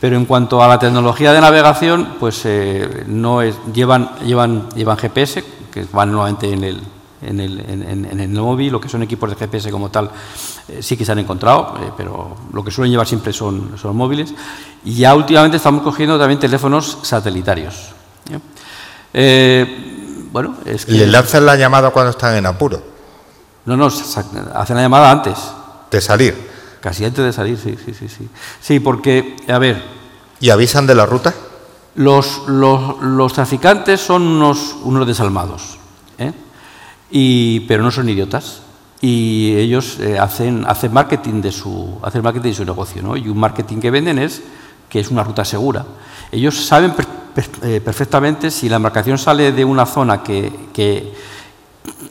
Pero 0.00 0.16
en 0.16 0.24
cuanto 0.24 0.62
a 0.62 0.68
la 0.68 0.78
tecnología 0.78 1.32
de 1.32 1.40
navegación, 1.40 2.16
pues 2.18 2.42
eh, 2.44 3.04
no 3.06 3.42
es, 3.42 3.56
llevan, 3.72 4.10
llevan, 4.24 4.68
llevan 4.70 4.96
GPS, 4.96 5.44
que 5.72 5.86
van 5.92 6.10
nuevamente 6.10 6.52
en 6.52 6.64
el, 6.64 6.82
en 7.22 7.40
el, 7.40 7.60
en, 7.60 8.20
el 8.20 8.28
móvil, 8.28 8.72
lo 8.72 8.80
que 8.80 8.88
son 8.88 9.02
equipos 9.02 9.30
de 9.30 9.36
GPS 9.36 9.70
como 9.70 9.90
tal, 9.90 10.10
eh, 10.68 10.82
sí 10.82 10.96
que 10.96 11.04
se 11.04 11.12
han 11.12 11.18
encontrado, 11.18 11.74
eh, 11.80 11.90
pero 11.96 12.36
lo 12.52 12.64
que 12.64 12.70
suelen 12.70 12.90
llevar 12.90 13.06
siempre 13.06 13.32
son, 13.32 13.78
son 13.80 13.96
móviles. 13.96 14.34
Y 14.84 14.94
ya 14.94 15.14
últimamente 15.14 15.56
estamos 15.56 15.82
cogiendo 15.82 16.18
también 16.18 16.38
teléfonos 16.38 16.98
satelitarios. 17.02 17.90
bueno, 20.32 20.56
es 20.64 20.86
que... 20.86 20.92
¿Les 20.92 21.08
lanzan 21.08 21.46
la 21.46 21.56
llamada 21.56 21.90
cuando 21.90 22.10
están 22.10 22.36
en 22.36 22.46
apuro? 22.46 22.82
No, 23.64 23.76
no, 23.76 23.86
hacen 23.86 24.76
la 24.76 24.82
llamada 24.82 25.10
antes. 25.10 25.38
¿De 25.90 26.00
salir? 26.00 26.48
Casi 26.80 27.04
antes 27.04 27.24
de 27.24 27.32
salir, 27.32 27.58
sí, 27.58 27.76
sí, 27.84 27.92
sí. 27.92 28.08
Sí, 28.08 28.28
sí 28.60 28.80
porque, 28.80 29.36
a 29.48 29.58
ver... 29.58 29.82
¿Y 30.40 30.50
avisan 30.50 30.86
de 30.86 30.94
la 30.94 31.04
ruta? 31.04 31.34
Los, 31.96 32.42
los, 32.46 33.32
traficantes 33.32 34.00
son 34.00 34.22
unos, 34.22 34.76
unos 34.84 35.04
desalmados, 35.04 35.77
¿eh? 35.77 35.77
Y, 37.10 37.60
pero 37.60 37.82
no 37.82 37.90
son 37.90 38.08
idiotas. 38.08 38.62
Y 39.00 39.54
ellos 39.56 39.98
eh, 40.00 40.18
hacen, 40.18 40.64
hacen, 40.66 40.92
marketing 40.92 41.40
de 41.40 41.52
su, 41.52 41.98
hacen 42.02 42.22
marketing 42.22 42.50
de 42.50 42.54
su 42.54 42.64
negocio. 42.64 43.16
Y 43.16 43.28
un 43.28 43.38
marketing 43.38 43.78
que 43.78 43.90
venden 43.90 44.18
es 44.18 44.42
que 44.88 45.00
es 45.00 45.10
una 45.10 45.22
ruta 45.22 45.44
segura. 45.44 45.84
Ellos 46.32 46.66
saben 46.66 46.94
eh, 47.62 47.80
perfectamente 47.80 48.50
si 48.50 48.68
la 48.68 48.76
embarcación 48.76 49.18
sale 49.18 49.52
de 49.52 49.64
una 49.64 49.86
zona 49.86 50.22
que, 50.22 50.68
que, 50.72 51.14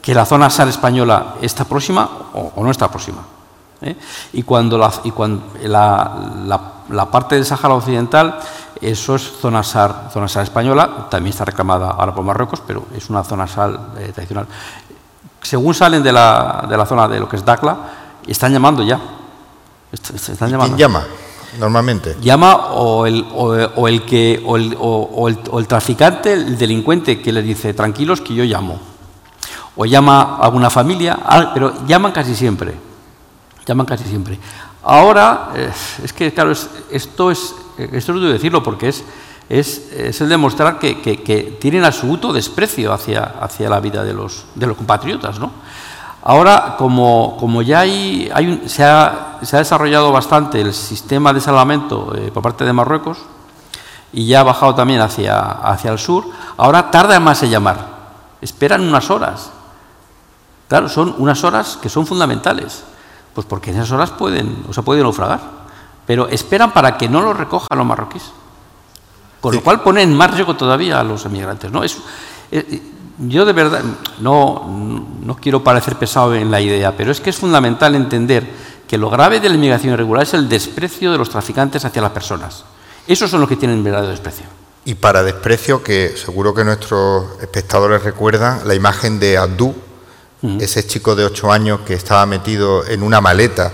que 0.00 0.14
la 0.14 0.24
zona 0.24 0.48
sal 0.48 0.68
española 0.68 1.34
está 1.42 1.64
próxima 1.64 2.08
o 2.32 2.64
no 2.64 2.70
está 2.70 2.90
próxima. 2.90 3.38
¿eh? 3.82 3.96
Y 4.32 4.42
cuando, 4.42 4.78
la, 4.78 4.92
y 5.04 5.10
cuando 5.10 5.42
la, 5.62 6.44
la, 6.88 7.10
parte 7.10 7.34
del 7.34 7.44
Sáhara 7.44 7.74
Occidental, 7.74 8.38
eso 8.80 9.14
es 9.16 9.22
zona 9.22 9.62
SAR, 9.62 10.10
zona 10.12 10.28
SAR 10.28 10.44
española, 10.44 11.08
también 11.10 11.32
está 11.32 11.44
reclamada 11.44 11.90
ahora 11.90 12.14
por 12.14 12.24
Marruecos, 12.24 12.62
pero 12.66 12.86
es 12.94 13.08
una 13.10 13.24
zona 13.24 13.46
SAR 13.46 13.94
tradicional. 14.14 14.46
Según 15.42 15.74
salen 15.74 16.02
de 16.02 16.12
la, 16.12 16.66
de 16.68 16.76
la 16.76 16.86
zona 16.86 17.08
de 17.08 17.20
lo 17.20 17.28
que 17.28 17.36
es 17.36 17.44
Dakla, 17.44 17.78
están 18.26 18.52
llamando 18.52 18.82
ya. 18.82 19.00
Están 19.92 20.50
llamando. 20.50 20.76
¿Quién 20.76 20.88
llama? 20.88 21.04
Normalmente. 21.58 22.16
Llama 22.20 22.54
o 22.72 23.06
el, 23.06 23.26
o, 23.34 23.88
el 23.88 24.04
que 24.04 24.42
o 24.44 24.56
el, 24.56 24.76
o, 24.78 25.28
el, 25.28 25.38
o 25.50 25.58
el 25.58 25.66
traficante, 25.66 26.32
el 26.32 26.58
delincuente 26.58 27.22
que 27.22 27.32
le 27.32 27.42
dice 27.42 27.72
tranquilos 27.72 28.20
que 28.20 28.34
yo 28.34 28.44
llamo. 28.44 28.78
O 29.76 29.86
llama 29.86 30.36
a 30.40 30.44
alguna 30.44 30.68
familia, 30.70 31.18
pero 31.54 31.86
llaman 31.86 32.12
casi 32.12 32.34
siempre 32.34 32.88
llaman 33.68 33.86
casi 33.86 34.04
siempre. 34.04 34.38
Ahora, 34.82 35.50
eh, 35.54 35.70
es 36.02 36.12
que, 36.12 36.32
claro, 36.32 36.52
esto 36.52 37.30
es, 37.30 37.54
esto 37.76 38.14
es 38.14 38.32
decirlo 38.32 38.62
porque 38.62 38.88
es, 38.88 39.04
es, 39.48 40.20
el 40.20 40.28
demostrar 40.28 40.78
que, 40.78 41.00
que, 41.00 41.56
tienen 41.60 41.84
absoluto 41.84 42.32
desprecio 42.32 42.92
hacia, 42.92 43.22
hacia 43.40 43.70
la 43.70 43.80
vida 43.80 44.04
de 44.04 44.12
los, 44.12 44.44
de 44.54 44.66
los 44.66 44.76
compatriotas, 44.76 45.38
¿no? 45.38 45.50
Ahora, 46.22 46.74
como, 46.76 47.36
como 47.38 47.62
ya 47.62 47.80
hay, 47.80 48.30
hay 48.34 48.62
se, 48.66 48.84
ha, 48.84 49.38
se, 49.42 49.56
ha, 49.56 49.60
desarrollado 49.60 50.12
bastante 50.12 50.60
el 50.60 50.74
sistema 50.74 51.32
de 51.32 51.40
salvamento 51.40 52.12
eh, 52.14 52.30
por 52.32 52.42
parte 52.42 52.64
de 52.64 52.72
Marruecos 52.72 53.18
y 54.12 54.26
ya 54.26 54.40
ha 54.40 54.42
bajado 54.42 54.74
también 54.74 55.00
hacia, 55.00 55.38
hacia 55.38 55.90
el 55.90 55.98
sur, 55.98 56.24
ahora 56.56 56.90
tarda 56.90 57.18
más 57.20 57.42
en 57.42 57.50
llamar. 57.50 57.98
Esperan 58.40 58.82
unas 58.82 59.10
horas. 59.10 59.50
Claro, 60.68 60.88
son 60.88 61.14
unas 61.18 61.42
horas 61.44 61.78
que 61.80 61.88
son 61.88 62.06
fundamentales. 62.06 62.84
Pues 63.34 63.46
porque 63.46 63.70
en 63.70 63.76
esas 63.76 63.92
horas 63.92 64.10
pueden, 64.10 64.64
o 64.68 64.72
sea, 64.72 64.82
pueden 64.82 65.04
naufragar. 65.04 65.40
Pero 66.06 66.28
esperan 66.28 66.72
para 66.72 66.98
que 66.98 67.08
no 67.08 67.22
lo 67.22 67.32
recojan 67.32 67.68
los 67.76 67.86
marroquíes. 67.86 68.32
Con 69.40 69.54
lo 69.54 69.62
cual 69.62 69.82
ponen 69.82 70.14
más 70.14 70.32
riesgo 70.32 70.56
todavía 70.56 71.00
a 71.00 71.04
los 71.04 71.24
emigrantes. 71.24 71.70
¿no? 71.70 71.84
Es, 71.84 71.98
eh, 72.50 72.82
yo 73.18 73.44
de 73.44 73.52
verdad 73.52 73.82
no, 74.20 75.06
no 75.22 75.36
quiero 75.36 75.62
parecer 75.62 75.96
pesado 75.96 76.34
en 76.34 76.50
la 76.50 76.60
idea, 76.60 76.96
pero 76.96 77.12
es 77.12 77.20
que 77.20 77.30
es 77.30 77.36
fundamental 77.36 77.94
entender 77.94 78.46
que 78.86 78.98
lo 78.98 79.10
grave 79.10 79.40
de 79.40 79.48
la 79.48 79.54
inmigración 79.54 79.92
irregular 79.92 80.22
es 80.22 80.34
el 80.34 80.48
desprecio 80.48 81.12
de 81.12 81.18
los 81.18 81.28
traficantes 81.28 81.84
hacia 81.84 82.00
las 82.00 82.12
personas. 82.12 82.64
Esos 83.06 83.30
son 83.30 83.40
los 83.40 83.48
que 83.48 83.56
tienen 83.56 83.84
verdadero 83.84 84.10
desprecio. 84.10 84.46
Y 84.84 84.94
para 84.94 85.22
desprecio, 85.22 85.82
que 85.82 86.16
seguro 86.16 86.54
que 86.54 86.64
nuestros 86.64 87.40
espectadores 87.42 88.02
recuerdan 88.02 88.66
la 88.66 88.74
imagen 88.74 89.20
de 89.20 89.36
Abdú, 89.36 89.74
ese 90.60 90.86
chico 90.86 91.16
de 91.16 91.24
ocho 91.24 91.50
años 91.50 91.80
que 91.80 91.94
estaba 91.94 92.24
metido 92.24 92.86
en 92.86 93.02
una 93.02 93.20
maleta 93.20 93.72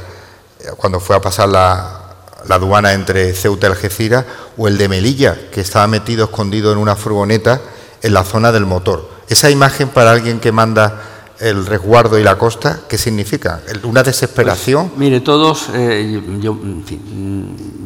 eh, 0.59 0.69
cuando 0.77 0.99
fue 0.99 1.15
a 1.15 1.21
pasar 1.21 1.51
la, 1.51 2.04
la 2.49 2.57
aduana 2.57 2.93
entre 2.93 3.33
Ceuta 3.35 3.67
y 3.67 3.71
Algeciras, 3.71 4.25
o 4.57 4.69
el 4.69 4.79
de 4.79 4.89
Melilla, 4.89 5.37
que 5.51 5.61
estaba 5.61 5.87
metido 5.87 6.25
escondido 6.27 6.73
en 6.73 6.79
una 6.79 6.97
furgoneta 6.97 7.61
en 8.03 8.15
la 8.15 8.25
zona 8.25 8.53
del 8.53 8.67
motor. 8.67 9.11
Esa 9.29 9.51
imagen 9.51 9.89
para 9.89 10.11
alguien 10.11 10.41
que 10.41 10.53
manda 10.53 11.03
el 11.41 11.67
resguardo 11.67 12.19
y 12.19 12.23
la 12.23 12.39
costa, 12.39 12.81
¿qué 12.89 12.97
significa? 12.97 13.61
¿Una 13.83 14.03
desesperación? 14.03 14.89
Pues, 14.89 14.99
mire, 14.99 15.21
todos, 15.21 15.69
eh, 15.75 16.21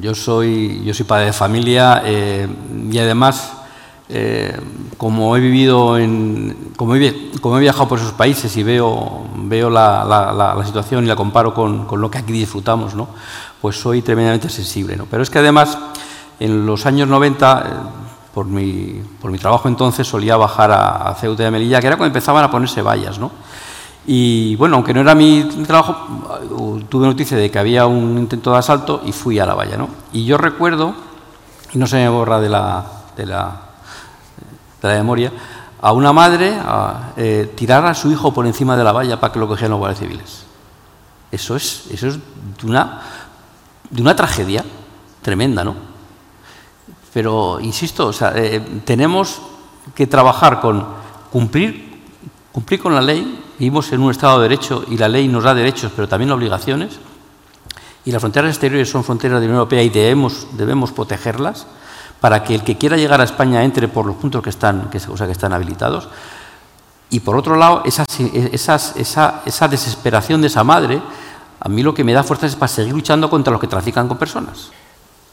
yo, 0.01 0.15
soy, 0.15 0.83
yo 0.85 0.93
soy 0.93 1.07
padre 1.07 1.27
de 1.27 1.33
familia 1.33 2.03
eh, 2.05 2.47
y 2.91 2.99
además, 2.99 3.53
eh, 4.09 4.57
como 4.97 5.37
he 5.37 5.41
vivido 5.41 5.99
en, 5.99 6.73
como 6.77 6.95
he, 6.97 7.31
como 7.41 7.57
he, 7.59 7.61
viajado 7.61 7.89
por 7.89 7.99
esos 7.99 8.13
países 8.13 8.55
y 8.57 8.63
veo, 8.63 9.27
veo 9.35 9.71
la, 9.71 10.61
situación 10.65 11.05
y 11.05 11.09
la 11.09 11.17
comparo 11.17 11.55
con, 11.55 11.87
lo 12.01 12.11
que 12.11 12.19
aquí 12.19 12.33
disfrutamos, 12.33 12.95
¿no? 12.95 13.09
Pues 13.61 13.77
soy 13.81 14.03
tremendamente 14.03 14.49
sensible. 14.49 14.97
¿no? 14.97 15.07
Pero 15.11 15.23
es 15.23 15.31
que 15.31 15.39
además, 15.39 15.79
en 16.41 16.67
los 16.67 16.87
años 16.87 17.09
90, 17.09 17.91
por 18.35 18.47
mi, 18.47 19.03
por 19.21 19.31
mi 19.31 19.39
trabajo 19.39 19.69
entonces, 19.69 20.07
solía 20.07 20.37
bajar 20.37 20.71
a, 20.71 21.09
a, 21.09 21.15
Ceuta 21.15 21.47
y 21.47 21.51
Melilla, 21.51 21.81
que 21.81 21.87
era 21.87 21.97
cuando 21.97 22.17
empezaban 22.17 22.45
a 22.45 22.51
ponerse 22.51 22.83
vallas. 22.83 23.19
¿no? 23.19 23.31
Y 24.07 24.57
bueno, 24.57 24.77
aunque 24.77 24.95
no 24.95 25.01
era 25.01 25.15
mi 25.15 25.45
trabajo, 25.67 25.95
tuve 26.89 27.07
noticia 27.07 27.37
de 27.37 27.51
que 27.51 27.59
había 27.59 27.87
un 27.87 28.17
intento 28.17 28.53
de 28.53 28.59
asalto 28.59 29.03
y 29.05 29.13
fui 29.13 29.39
a 29.39 29.47
la 29.47 29.55
valla. 29.55 29.77
¿no? 29.77 29.89
Y 30.13 30.25
yo 30.25 30.39
recuerdo, 30.39 30.95
y 31.73 31.79
no 31.79 31.87
se 31.87 31.97
me 31.97 32.09
borra 32.09 32.41
de 32.41 32.49
la, 32.49 32.87
de 33.17 33.27
la, 33.27 33.61
de 34.81 34.89
la 34.89 34.95
memoria, 34.95 35.33
a 35.81 35.93
una 35.93 36.13
madre 36.13 36.59
eh, 37.17 37.53
tirar 37.55 37.85
a 37.87 37.95
su 37.95 38.11
hijo 38.11 38.33
por 38.33 38.47
encima 38.47 38.77
de 38.77 38.85
la 38.85 38.93
valla 38.93 39.21
para 39.21 39.33
que 39.33 39.39
lo 39.39 39.47
cogieran 39.47 39.73
los 39.73 39.79
guardias 39.79 40.01
civiles. 40.01 40.45
Eso 41.31 41.57
es, 41.57 41.85
eso 41.91 42.09
es 42.09 42.19
una 42.65 43.03
de 43.91 44.03
una 44.03 44.15
tragedia 44.15 44.65
tremenda, 45.23 45.65
¿no? 45.65 45.75
Pero, 47.13 47.59
insisto, 47.61 48.13
eh, 48.35 48.83
tenemos 48.85 49.41
que 49.95 50.07
trabajar 50.07 50.61
con 50.61 50.87
cumplir, 51.31 52.03
cumplir 52.53 52.81
con 52.81 52.95
la 52.95 53.01
ley, 53.01 53.45
vivimos 53.59 53.91
en 53.93 54.01
un 54.01 54.11
Estado 54.11 54.39
de 54.39 54.49
Derecho 54.49 54.85
y 54.89 54.97
la 54.97 55.09
ley 55.09 55.27
nos 55.29 55.45
da 55.45 55.55
derechos, 55.55 55.93
pero 55.95 56.07
también 56.09 56.31
obligaciones, 56.31 56.99
y 58.05 58.13
las 58.13 58.21
fronteras 58.21 58.51
exteriores 58.51 58.89
son 58.89 59.05
fronteras 59.05 59.41
de 59.41 59.47
la 59.47 59.51
Unión 59.51 59.59
Europea 59.59 59.83
y 59.83 59.91
debemos, 59.91 60.93
protegerlas 60.93 61.67
para 62.21 62.43
que 62.43 62.55
el 62.55 62.65
que 62.65 62.79
quiera 62.79 62.97
llegar 62.97 63.21
a 63.21 63.25
España 63.25 63.63
entre 63.65 63.89
por 63.89 64.07
los 64.07 64.17
puntos 64.17 64.43
que 64.43 64.51
están, 64.51 64.89
que, 64.91 64.99
sea, 64.99 65.27
que 65.27 65.33
están 65.33 65.53
habilitados. 65.53 66.09
Y 67.11 67.21
por 67.21 67.37
otro 67.37 67.57
lado, 67.57 67.83
esa, 67.85 68.05
esa 68.15 69.69
desesperación 69.69 70.41
de 70.41 70.47
esa 70.47 70.65
madre 70.65 71.01
a 71.61 71.69
mí 71.69 71.83
lo 71.83 71.95
que 71.95 72.05
me 72.05 72.13
da 72.13 72.23
fuerza 72.23 72.47
es 72.47 72.57
para 72.57 72.69
seguir 72.69 72.93
luchando 72.93 73.29
contra 73.31 73.53
los 73.53 73.61
que 73.61 73.67
trafican 73.67 74.09
con 74.09 74.19
personas. 74.19 74.71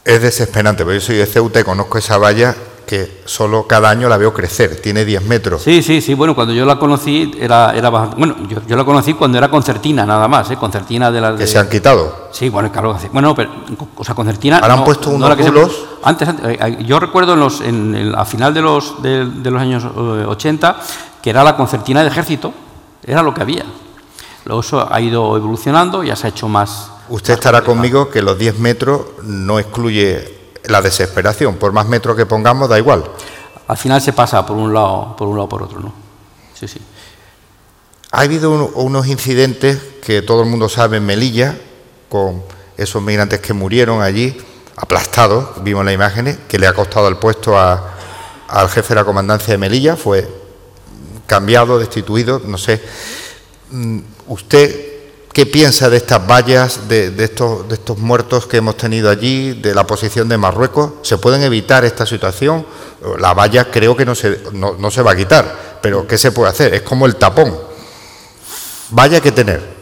Es 0.04 0.22
desesperante, 0.22 0.84
porque 0.84 1.00
yo 1.00 1.04
soy 1.04 1.16
de 1.16 1.26
Ceuta 1.26 1.60
y 1.60 1.64
conozco 1.64 1.98
esa 1.98 2.16
valla 2.18 2.54
que 2.86 3.22
solo 3.24 3.66
cada 3.66 3.90
año 3.90 4.08
la 4.08 4.16
veo 4.16 4.32
crecer, 4.32 4.80
tiene 4.80 5.04
10 5.04 5.24
metros. 5.24 5.62
Sí, 5.62 5.82
sí, 5.82 6.00
sí, 6.00 6.14
bueno, 6.14 6.36
cuando 6.36 6.54
yo 6.54 6.64
la 6.64 6.78
conocí 6.78 7.32
era, 7.38 7.72
era 7.74 7.90
bueno, 7.90 8.36
yo, 8.48 8.58
yo 8.64 8.76
la 8.76 8.84
conocí 8.84 9.14
cuando 9.14 9.36
era 9.36 9.50
concertina 9.50 10.06
nada 10.06 10.28
más, 10.28 10.50
¿eh? 10.52 10.56
concertina 10.56 11.10
de 11.10 11.20
las... 11.20 11.36
Que 11.36 11.48
se 11.48 11.58
han 11.58 11.68
quitado. 11.68 12.28
Sí, 12.30 12.48
bueno, 12.48 12.70
claro, 12.70 12.96
bueno, 13.12 13.34
pero, 13.34 13.50
o 13.96 14.04
sea, 14.04 14.14
concertina... 14.14 14.58
Ahora 14.58 14.74
han 14.74 14.84
puesto 14.84 15.10
unos 15.10 15.28
no 15.28 15.68
se, 15.68 15.72
antes, 16.04 16.28
antes, 16.28 16.48
eh, 16.48 16.58
eh, 16.60 16.84
yo 16.84 17.00
recuerdo 17.00 17.34
en 17.34 17.40
los, 17.40 17.60
en, 17.60 17.94
en, 17.96 18.14
a 18.14 18.24
final 18.24 18.54
de 18.54 18.62
los, 18.62 19.02
de, 19.02 19.26
de 19.26 19.50
los 19.50 19.60
años 19.60 19.84
80 19.84 20.76
que 21.20 21.30
era 21.30 21.42
la 21.42 21.56
concertina 21.56 22.02
de 22.02 22.08
ejército, 22.08 22.54
era 23.04 23.20
lo 23.20 23.34
que 23.34 23.42
había. 23.42 23.64
Luego 24.46 24.60
eso 24.60 24.92
ha 24.92 25.00
ido 25.00 25.36
evolucionando, 25.36 26.04
ya 26.04 26.14
se 26.14 26.28
ha 26.28 26.30
hecho 26.30 26.48
más... 26.48 26.88
Usted 27.08 27.34
estará 27.34 27.62
conmigo 27.62 28.10
que 28.10 28.22
los 28.22 28.38
10 28.38 28.60
metros 28.60 29.02
no 29.24 29.58
excluye 29.58 30.52
la 30.64 30.80
desesperación. 30.80 31.56
Por 31.56 31.72
más 31.72 31.88
metros 31.88 32.16
que 32.16 32.26
pongamos, 32.26 32.68
da 32.68 32.78
igual. 32.78 33.04
Al 33.66 33.76
final 33.76 34.00
se 34.00 34.12
pasa 34.12 34.46
por 34.46 34.56
un 34.56 34.72
lado, 34.72 35.16
por 35.16 35.26
un 35.26 35.36
lado 35.36 35.48
por 35.48 35.64
otro, 35.64 35.80
¿no? 35.80 35.92
Sí, 36.54 36.68
sí. 36.68 36.80
Ha 38.12 38.20
habido 38.20 38.52
un, 38.52 38.70
unos 38.74 39.08
incidentes 39.08 39.80
que 40.00 40.22
todo 40.22 40.42
el 40.42 40.48
mundo 40.48 40.68
sabe 40.68 40.98
en 40.98 41.06
Melilla, 41.06 41.58
con 42.08 42.44
esos 42.76 43.02
migrantes 43.02 43.40
que 43.40 43.52
murieron 43.52 44.00
allí, 44.00 44.40
aplastados, 44.76 45.60
vimos 45.64 45.84
las 45.84 45.94
imágenes, 45.94 46.38
que 46.48 46.60
le 46.60 46.68
ha 46.68 46.72
costado 46.72 47.08
el 47.08 47.16
puesto 47.16 47.58
a, 47.58 47.94
al 48.46 48.68
jefe 48.68 48.90
de 48.90 48.94
la 48.94 49.04
comandancia 49.04 49.54
de 49.54 49.58
Melilla, 49.58 49.96
fue 49.96 50.28
cambiado, 51.26 51.80
destituido, 51.80 52.40
no 52.44 52.58
sé. 52.58 52.80
Mm, 53.70 53.98
¿Usted 54.28 54.96
qué 55.32 55.44
piensa 55.44 55.90
de 55.90 55.96
estas 55.96 56.26
vallas, 56.26 56.88
de, 56.88 57.12
estos, 57.18 57.68
de, 57.68 57.74
estos, 57.74 57.98
muertos 57.98 58.46
que 58.46 58.58
hemos 58.58 58.76
tenido 58.76 59.10
allí, 59.10 59.54
de 59.54 59.74
la 59.74 59.86
posición 59.86 60.28
de 60.28 60.38
Marruecos? 60.38 60.92
¿Se 61.02 61.18
pueden 61.18 61.42
evitar 61.42 61.84
esta 61.84 62.06
situación? 62.06 62.64
La 63.18 63.34
valla 63.34 63.70
creo 63.70 63.96
que 63.96 64.06
no 64.06 64.14
se, 64.14 64.40
no, 64.52 64.74
no 64.78 64.90
se 64.90 65.02
va 65.02 65.12
a 65.12 65.16
quitar, 65.16 65.78
pero 65.82 66.06
¿qué 66.06 66.16
se 66.16 66.32
puede 66.32 66.50
hacer? 66.50 66.74
Es 66.74 66.82
como 66.82 67.06
el 67.06 67.16
tapón. 67.16 67.56
Vaya 68.90 69.20
que 69.20 69.32
tener. 69.32 69.76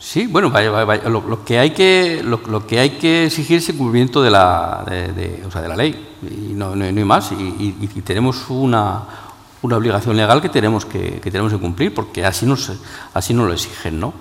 Sí, 0.00 0.26
bueno, 0.26 0.50
vaya, 0.50 0.70
vaya, 0.70 1.08
lo, 1.08 1.44
que 1.44 1.58
hay 1.58 1.70
que 1.70 2.20
lo, 2.22 2.66
que 2.66 2.78
hay 2.78 2.90
que 2.98 3.26
exigir 3.26 3.58
es 3.58 3.68
el 3.70 3.76
cumplimiento 3.76 4.22
de 4.22 4.30
la 4.30 4.84
de, 4.86 5.40
la 5.66 5.76
ley 5.76 6.14
y 6.22 6.52
no, 6.52 6.76
no, 6.76 6.84
no 6.92 6.98
hay 6.98 7.04
más 7.04 7.32
y 7.32 7.72
tenemos 8.02 8.44
una, 8.50 9.23
una 9.64 9.78
obligación 9.78 10.14
legal 10.14 10.42
que 10.42 10.50
tenemos 10.50 10.84
que, 10.84 11.20
tenemos 11.22 11.50
que 11.50 11.58
cumplir, 11.58 11.94
porque 11.94 12.24
así 12.24 12.44
nos, 12.44 12.70
así 13.14 13.32
nos 13.32 13.46
lo 13.46 13.54
exigen. 13.54 13.98
¿no? 13.98 14.12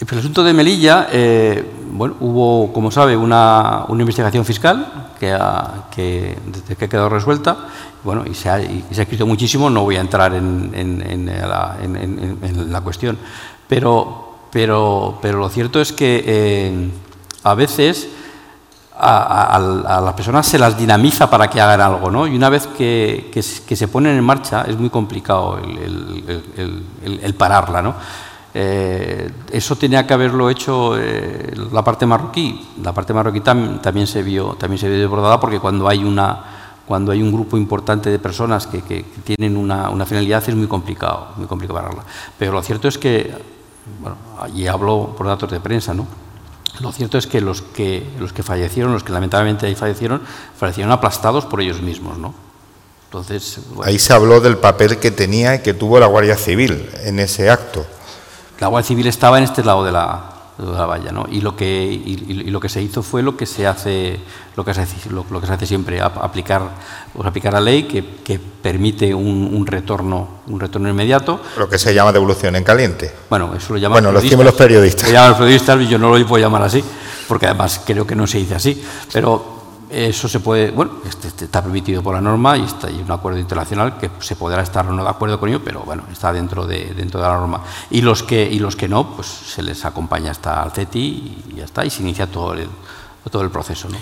El 0.00 0.18
asunto 0.18 0.42
de 0.42 0.52
Melilla, 0.52 1.06
eh, 1.12 1.64
bueno, 1.92 2.16
hubo, 2.18 2.72
como 2.72 2.90
sabe, 2.90 3.16
una, 3.16 3.84
una 3.86 4.02
investigación 4.02 4.44
fiscal 4.44 5.12
que 5.20 5.30
ha, 5.32 5.84
que, 5.94 6.36
que 6.76 6.84
ha 6.84 6.88
quedado 6.88 7.08
resuelta 7.08 7.68
bueno, 8.02 8.24
y, 8.28 8.34
se 8.34 8.50
ha, 8.50 8.60
y 8.60 8.84
se 8.90 9.00
ha 9.00 9.04
escrito 9.04 9.26
muchísimo, 9.26 9.70
no 9.70 9.84
voy 9.84 9.96
a 9.96 10.00
entrar 10.00 10.34
en, 10.34 10.72
en 10.74 11.26
la, 12.72 12.80
cuestión, 12.80 13.16
pero, 13.68 14.38
pero, 14.50 15.18
pero, 15.22 15.38
lo 15.38 15.48
cierto 15.50 15.80
es 15.80 15.92
que 15.92 16.24
eh, 16.26 16.90
a 17.44 17.54
veces 17.54 18.08
a, 19.00 19.56
a, 19.56 19.56
a, 19.96 20.00
las 20.00 20.14
personas 20.14 20.46
se 20.46 20.58
las 20.58 20.76
dinamiza 20.76 21.30
para 21.30 21.48
que 21.48 21.60
hagan 21.60 21.80
algo, 21.80 22.10
¿no? 22.10 22.26
Y 22.26 22.36
una 22.36 22.48
vez 22.48 22.66
que, 22.66 23.30
que, 23.32 23.42
que 23.66 23.76
se 23.76 23.88
ponen 23.88 24.16
en 24.16 24.24
marcha 24.24 24.62
es 24.62 24.78
muy 24.78 24.90
complicado 24.90 25.58
el, 25.58 26.44
el, 26.56 26.84
el, 27.04 27.20
el 27.22 27.34
pararla, 27.34 27.82
¿no? 27.82 27.94
Eh, 28.52 29.30
eso 29.52 29.76
tenía 29.76 30.06
que 30.06 30.14
haberlo 30.14 30.50
hecho 30.50 30.98
eh, 30.98 31.54
la 31.72 31.84
parte 31.84 32.04
marroquí. 32.06 32.68
La 32.82 32.92
parte 32.92 33.14
marroquí 33.14 33.40
tam, 33.40 33.80
también 33.80 34.06
se 34.06 34.22
vio 34.22 34.56
también 34.58 34.78
se 34.78 34.88
vio 34.88 34.98
desbordada 34.98 35.38
porque 35.38 35.60
cuando 35.60 35.88
hay 35.88 36.02
una 36.02 36.44
cuando 36.86 37.12
hay 37.12 37.22
un 37.22 37.30
grupo 37.30 37.56
importante 37.56 38.10
de 38.10 38.18
personas 38.18 38.66
que, 38.66 38.82
que, 38.82 39.04
tienen 39.22 39.56
una, 39.56 39.90
una, 39.90 40.04
finalidad 40.04 40.42
es 40.44 40.56
muy 40.56 40.66
complicado, 40.66 41.28
muy 41.36 41.46
complicado 41.46 41.78
pararla. 41.78 42.02
Pero 42.36 42.50
lo 42.50 42.62
cierto 42.64 42.88
es 42.88 42.98
que, 42.98 43.32
bueno, 44.00 44.16
y 44.52 44.66
hablo 44.66 45.14
por 45.16 45.28
datos 45.28 45.48
de 45.52 45.60
prensa, 45.60 45.94
¿no? 45.94 46.08
Lo 46.80 46.92
cierto 46.92 47.18
es 47.18 47.26
que 47.26 47.40
los 47.40 47.62
que, 47.62 48.06
los 48.18 48.32
que 48.32 48.42
fallecieron, 48.42 48.92
los 48.92 49.04
que 49.04 49.12
lamentablemente 49.12 49.66
ahí 49.66 49.74
fallecieron, 49.74 50.22
fallecieron 50.58 50.92
aplastados 50.92 51.44
por 51.44 51.60
ellos 51.60 51.82
mismos, 51.82 52.18
¿no? 52.18 52.34
Entonces, 53.04 53.60
bueno. 53.74 53.90
Ahí 53.90 53.98
se 53.98 54.12
habló 54.12 54.40
del 54.40 54.56
papel 54.56 54.98
que 54.98 55.10
tenía 55.10 55.56
y 55.56 55.58
que 55.60 55.74
tuvo 55.74 55.98
la 55.98 56.06
Guardia 56.06 56.36
Civil 56.36 56.88
en 57.02 57.18
ese 57.18 57.50
acto. 57.50 57.84
La 58.60 58.68
Guardia 58.68 58.88
Civil 58.88 59.06
estaba 59.08 59.38
en 59.38 59.44
este 59.44 59.64
lado 59.64 59.84
de 59.84 59.92
la, 59.92 60.39
¿no? 61.12 61.26
Y 61.30 61.40
lo 61.40 61.56
que 61.56 61.84
y, 61.84 62.26
y, 62.28 62.50
lo 62.50 62.60
que 62.60 62.68
se 62.68 62.82
hizo 62.82 63.02
fue 63.02 63.22
lo 63.22 63.36
que 63.36 63.46
se 63.46 63.66
hace 63.66 64.18
lo 64.56 64.64
que 64.64 64.74
se 64.74 64.82
hace, 64.82 65.10
lo, 65.10 65.24
lo 65.30 65.40
que 65.40 65.46
se 65.46 65.52
hace 65.52 65.66
siempre, 65.66 66.00
aplicar 66.00 66.62
pues 67.12 67.26
aplicar 67.26 67.52
la 67.52 67.60
ley 67.60 67.84
que, 67.84 68.04
que 68.22 68.38
permite 68.38 69.14
un, 69.14 69.50
un, 69.52 69.66
retorno 69.66 70.40
un 70.46 70.60
retorno 70.60 70.88
inmediato. 70.88 71.40
Lo 71.56 71.68
que 71.68 71.78
se 71.78 71.94
llama 71.94 72.12
devolución 72.12 72.56
en 72.56 72.64
caliente. 72.64 73.12
Bueno, 73.28 73.54
eso 73.56 73.72
lo 73.72 73.78
llaman 73.78 74.02
Bueno, 74.02 74.12
los 74.12 74.54
periodistas. 74.54 75.08
Lo 75.08 75.14
llaman 75.14 75.30
los 75.30 75.38
periodistas 75.38 75.80
y 75.80 75.88
yo 75.88 75.98
no 75.98 76.16
lo 76.16 76.26
puedo 76.26 76.42
llamar 76.42 76.62
así, 76.62 76.84
porque 77.26 77.46
además 77.46 77.80
creo 77.84 78.06
que 78.06 78.14
no 78.14 78.26
se 78.26 78.38
dice 78.38 78.54
así, 78.54 78.82
pero 79.12 79.59
eso 79.90 80.28
se 80.28 80.40
puede, 80.40 80.70
bueno, 80.70 81.00
este, 81.06 81.28
este 81.28 81.44
está 81.46 81.62
permitido 81.62 82.02
por 82.02 82.14
la 82.14 82.20
norma 82.20 82.56
y 82.56 82.64
está 82.64 82.86
hay 82.86 83.00
un 83.00 83.10
acuerdo 83.10 83.38
internacional 83.38 83.98
que 83.98 84.10
se 84.20 84.36
podrá 84.36 84.62
estar 84.62 84.86
o 84.86 84.92
no 84.92 85.02
de 85.02 85.10
acuerdo 85.10 85.40
con 85.40 85.48
ello, 85.48 85.60
pero 85.64 85.80
bueno, 85.80 86.04
está 86.12 86.32
dentro 86.32 86.66
de, 86.66 86.94
dentro 86.94 87.20
de 87.20 87.26
la 87.26 87.34
norma. 87.34 87.64
Y 87.90 88.02
los 88.02 88.22
que 88.22 88.42
y 88.42 88.58
los 88.58 88.76
que 88.76 88.88
no, 88.88 89.14
pues 89.16 89.26
se 89.26 89.62
les 89.62 89.84
acompaña 89.84 90.30
hasta 90.30 90.62
el 90.62 90.70
CETI 90.70 90.98
y 90.98 91.54
ya 91.56 91.64
está, 91.64 91.84
y 91.84 91.90
se 91.90 92.02
inicia 92.02 92.26
todo 92.26 92.54
el, 92.54 92.68
todo 93.30 93.42
el 93.42 93.50
proceso. 93.50 93.88
¿no? 93.88 93.98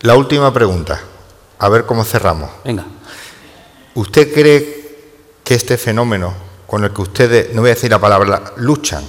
La 0.00 0.16
última 0.16 0.52
pregunta, 0.52 1.00
a 1.58 1.68
ver 1.68 1.84
cómo 1.84 2.04
cerramos. 2.04 2.50
Venga. 2.64 2.84
¿Usted 3.94 4.32
cree 4.32 4.78
que 5.44 5.54
este 5.54 5.76
fenómeno 5.76 6.34
con 6.68 6.84
el 6.84 6.92
que 6.92 7.00
ustedes, 7.00 7.54
no 7.54 7.62
voy 7.62 7.70
a 7.70 7.74
decir 7.74 7.90
la 7.90 7.98
palabra, 7.98 8.52
luchan, 8.56 9.02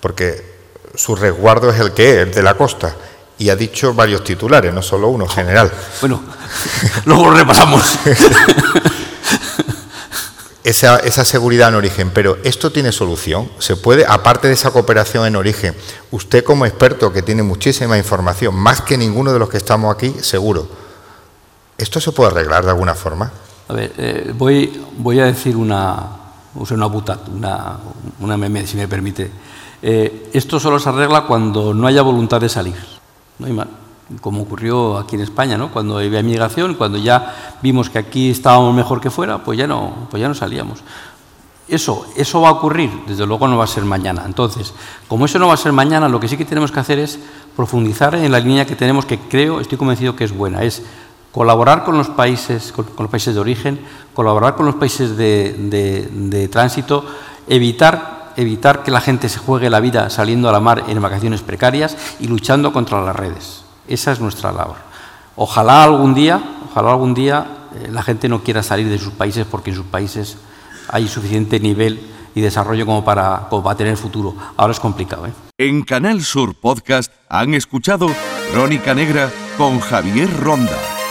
porque 0.00 0.52
su 0.94 1.16
resguardo 1.16 1.70
es 1.70 1.80
el 1.80 1.92
que 1.92 2.12
es, 2.12 2.18
el 2.28 2.32
de 2.32 2.42
la 2.42 2.56
costa. 2.56 2.94
Y 3.38 3.50
ha 3.50 3.56
dicho 3.56 3.94
varios 3.94 4.22
titulares, 4.22 4.72
no 4.72 4.82
solo 4.82 5.08
uno, 5.08 5.26
general. 5.26 5.70
Bueno, 6.00 6.22
luego 7.04 7.30
lo 7.30 7.36
repasamos. 7.36 7.98
esa, 10.64 10.98
esa, 10.98 11.24
seguridad 11.24 11.68
en 11.68 11.74
origen, 11.74 12.10
pero 12.10 12.38
esto 12.44 12.70
tiene 12.70 12.92
solución. 12.92 13.50
Se 13.58 13.76
puede, 13.76 14.04
aparte 14.06 14.48
de 14.48 14.54
esa 14.54 14.70
cooperación 14.70 15.26
en 15.26 15.36
origen, 15.36 15.74
usted 16.10 16.44
como 16.44 16.66
experto 16.66 17.12
que 17.12 17.22
tiene 17.22 17.42
muchísima 17.42 17.98
información, 17.98 18.54
más 18.54 18.80
que 18.80 18.96
ninguno 18.96 19.32
de 19.32 19.38
los 19.38 19.48
que 19.48 19.56
estamos 19.56 19.94
aquí, 19.94 20.14
seguro, 20.20 20.68
¿esto 21.78 22.00
se 22.00 22.12
puede 22.12 22.30
arreglar 22.30 22.64
de 22.64 22.70
alguna 22.70 22.94
forma? 22.94 23.32
A 23.68 23.72
ver, 23.72 23.92
eh, 23.96 24.32
voy, 24.36 24.84
voy 24.98 25.20
a 25.20 25.26
decir 25.26 25.56
una, 25.56 26.06
una 26.54 26.86
buta, 26.86 27.18
una, 27.34 27.78
una 28.20 28.36
meme, 28.36 28.66
si 28.66 28.76
me 28.76 28.86
permite. 28.86 29.30
Eh, 29.80 30.30
esto 30.32 30.60
solo 30.60 30.78
se 30.78 30.88
arregla 30.88 31.26
cuando 31.26 31.74
no 31.74 31.86
haya 31.86 32.02
voluntad 32.02 32.40
de 32.40 32.48
salir. 32.48 32.76
No 33.48 33.82
como 34.20 34.42
ocurrió 34.42 34.98
aquí 34.98 35.16
en 35.16 35.22
España, 35.22 35.56
¿no? 35.56 35.70
Cuando 35.70 35.98
había 35.98 36.22
migración, 36.22 36.74
cuando 36.74 36.98
ya 36.98 37.56
vimos 37.62 37.88
que 37.88 37.98
aquí 37.98 38.30
estábamos 38.30 38.74
mejor 38.74 39.00
que 39.00 39.10
fuera, 39.10 39.38
pues 39.38 39.58
ya 39.58 39.66
no, 39.66 40.06
pues 40.10 40.20
ya 40.20 40.28
no 40.28 40.34
salíamos. 40.34 40.80
Eso, 41.68 42.06
eso 42.16 42.40
va 42.40 42.48
a 42.48 42.52
ocurrir, 42.52 42.90
desde 43.06 43.24
luego 43.24 43.48
no 43.48 43.56
va 43.56 43.64
a 43.64 43.68
ser 43.68 43.84
mañana. 43.84 44.24
Entonces, 44.26 44.74
como 45.08 45.24
eso 45.24 45.38
no 45.38 45.48
va 45.48 45.54
a 45.54 45.56
ser 45.56 45.72
mañana, 45.72 46.08
lo 46.08 46.20
que 46.20 46.28
sí 46.28 46.36
que 46.36 46.44
tenemos 46.44 46.70
que 46.70 46.80
hacer 46.80 46.98
es 46.98 47.18
profundizar 47.56 48.14
en 48.14 48.30
la 48.30 48.40
línea 48.40 48.66
que 48.66 48.76
tenemos, 48.76 49.06
que 49.06 49.18
creo, 49.18 49.60
estoy 49.60 49.78
convencido 49.78 50.14
que 50.14 50.24
es 50.24 50.36
buena, 50.36 50.62
es 50.62 50.82
colaborar 51.30 51.84
con 51.84 51.96
los 51.96 52.10
países, 52.10 52.72
con, 52.72 52.86
los 52.98 53.08
países 53.08 53.34
de 53.34 53.40
origen, 53.40 53.80
colaborar 54.12 54.54
con 54.54 54.66
los 54.66 54.74
países 54.74 55.16
de 55.16 56.48
tránsito, 56.52 57.06
evitar, 57.48 58.21
evitar 58.36 58.82
que 58.82 58.90
la 58.90 59.00
gente 59.00 59.28
se 59.28 59.38
juegue 59.38 59.70
la 59.70 59.80
vida 59.80 60.10
saliendo 60.10 60.48
a 60.48 60.52
la 60.52 60.60
mar 60.60 60.84
en 60.88 61.00
vacaciones 61.00 61.42
precarias 61.42 61.96
y 62.20 62.26
luchando 62.26 62.72
contra 62.72 63.02
las 63.02 63.16
redes. 63.16 63.64
Esa 63.88 64.12
es 64.12 64.20
nuestra 64.20 64.52
labor. 64.52 64.76
Ojalá 65.36 65.84
algún 65.84 66.14
día, 66.14 66.42
ojalá 66.70 66.90
algún 66.90 67.14
día 67.14 67.46
eh, 67.74 67.88
la 67.90 68.02
gente 68.02 68.28
no 68.28 68.42
quiera 68.42 68.62
salir 68.62 68.88
de 68.88 68.98
sus 68.98 69.12
países 69.12 69.46
porque 69.50 69.70
en 69.70 69.76
sus 69.76 69.86
países 69.86 70.36
hay 70.88 71.08
suficiente 71.08 71.58
nivel 71.60 72.00
y 72.34 72.40
desarrollo 72.40 72.86
como 72.86 73.04
para, 73.04 73.46
como 73.50 73.62
para 73.62 73.76
tener 73.76 73.96
futuro. 73.96 74.34
Ahora 74.56 74.72
es 74.72 74.80
complicado. 74.80 75.26
¿eh? 75.26 75.32
En 75.58 75.82
Canal 75.82 76.22
Sur 76.22 76.54
Podcast 76.54 77.12
han 77.28 77.54
escuchado 77.54 78.08
Crónica 78.52 78.94
Negra 78.94 79.30
con 79.56 79.80
Javier 79.80 80.28
Ronda. 80.40 81.01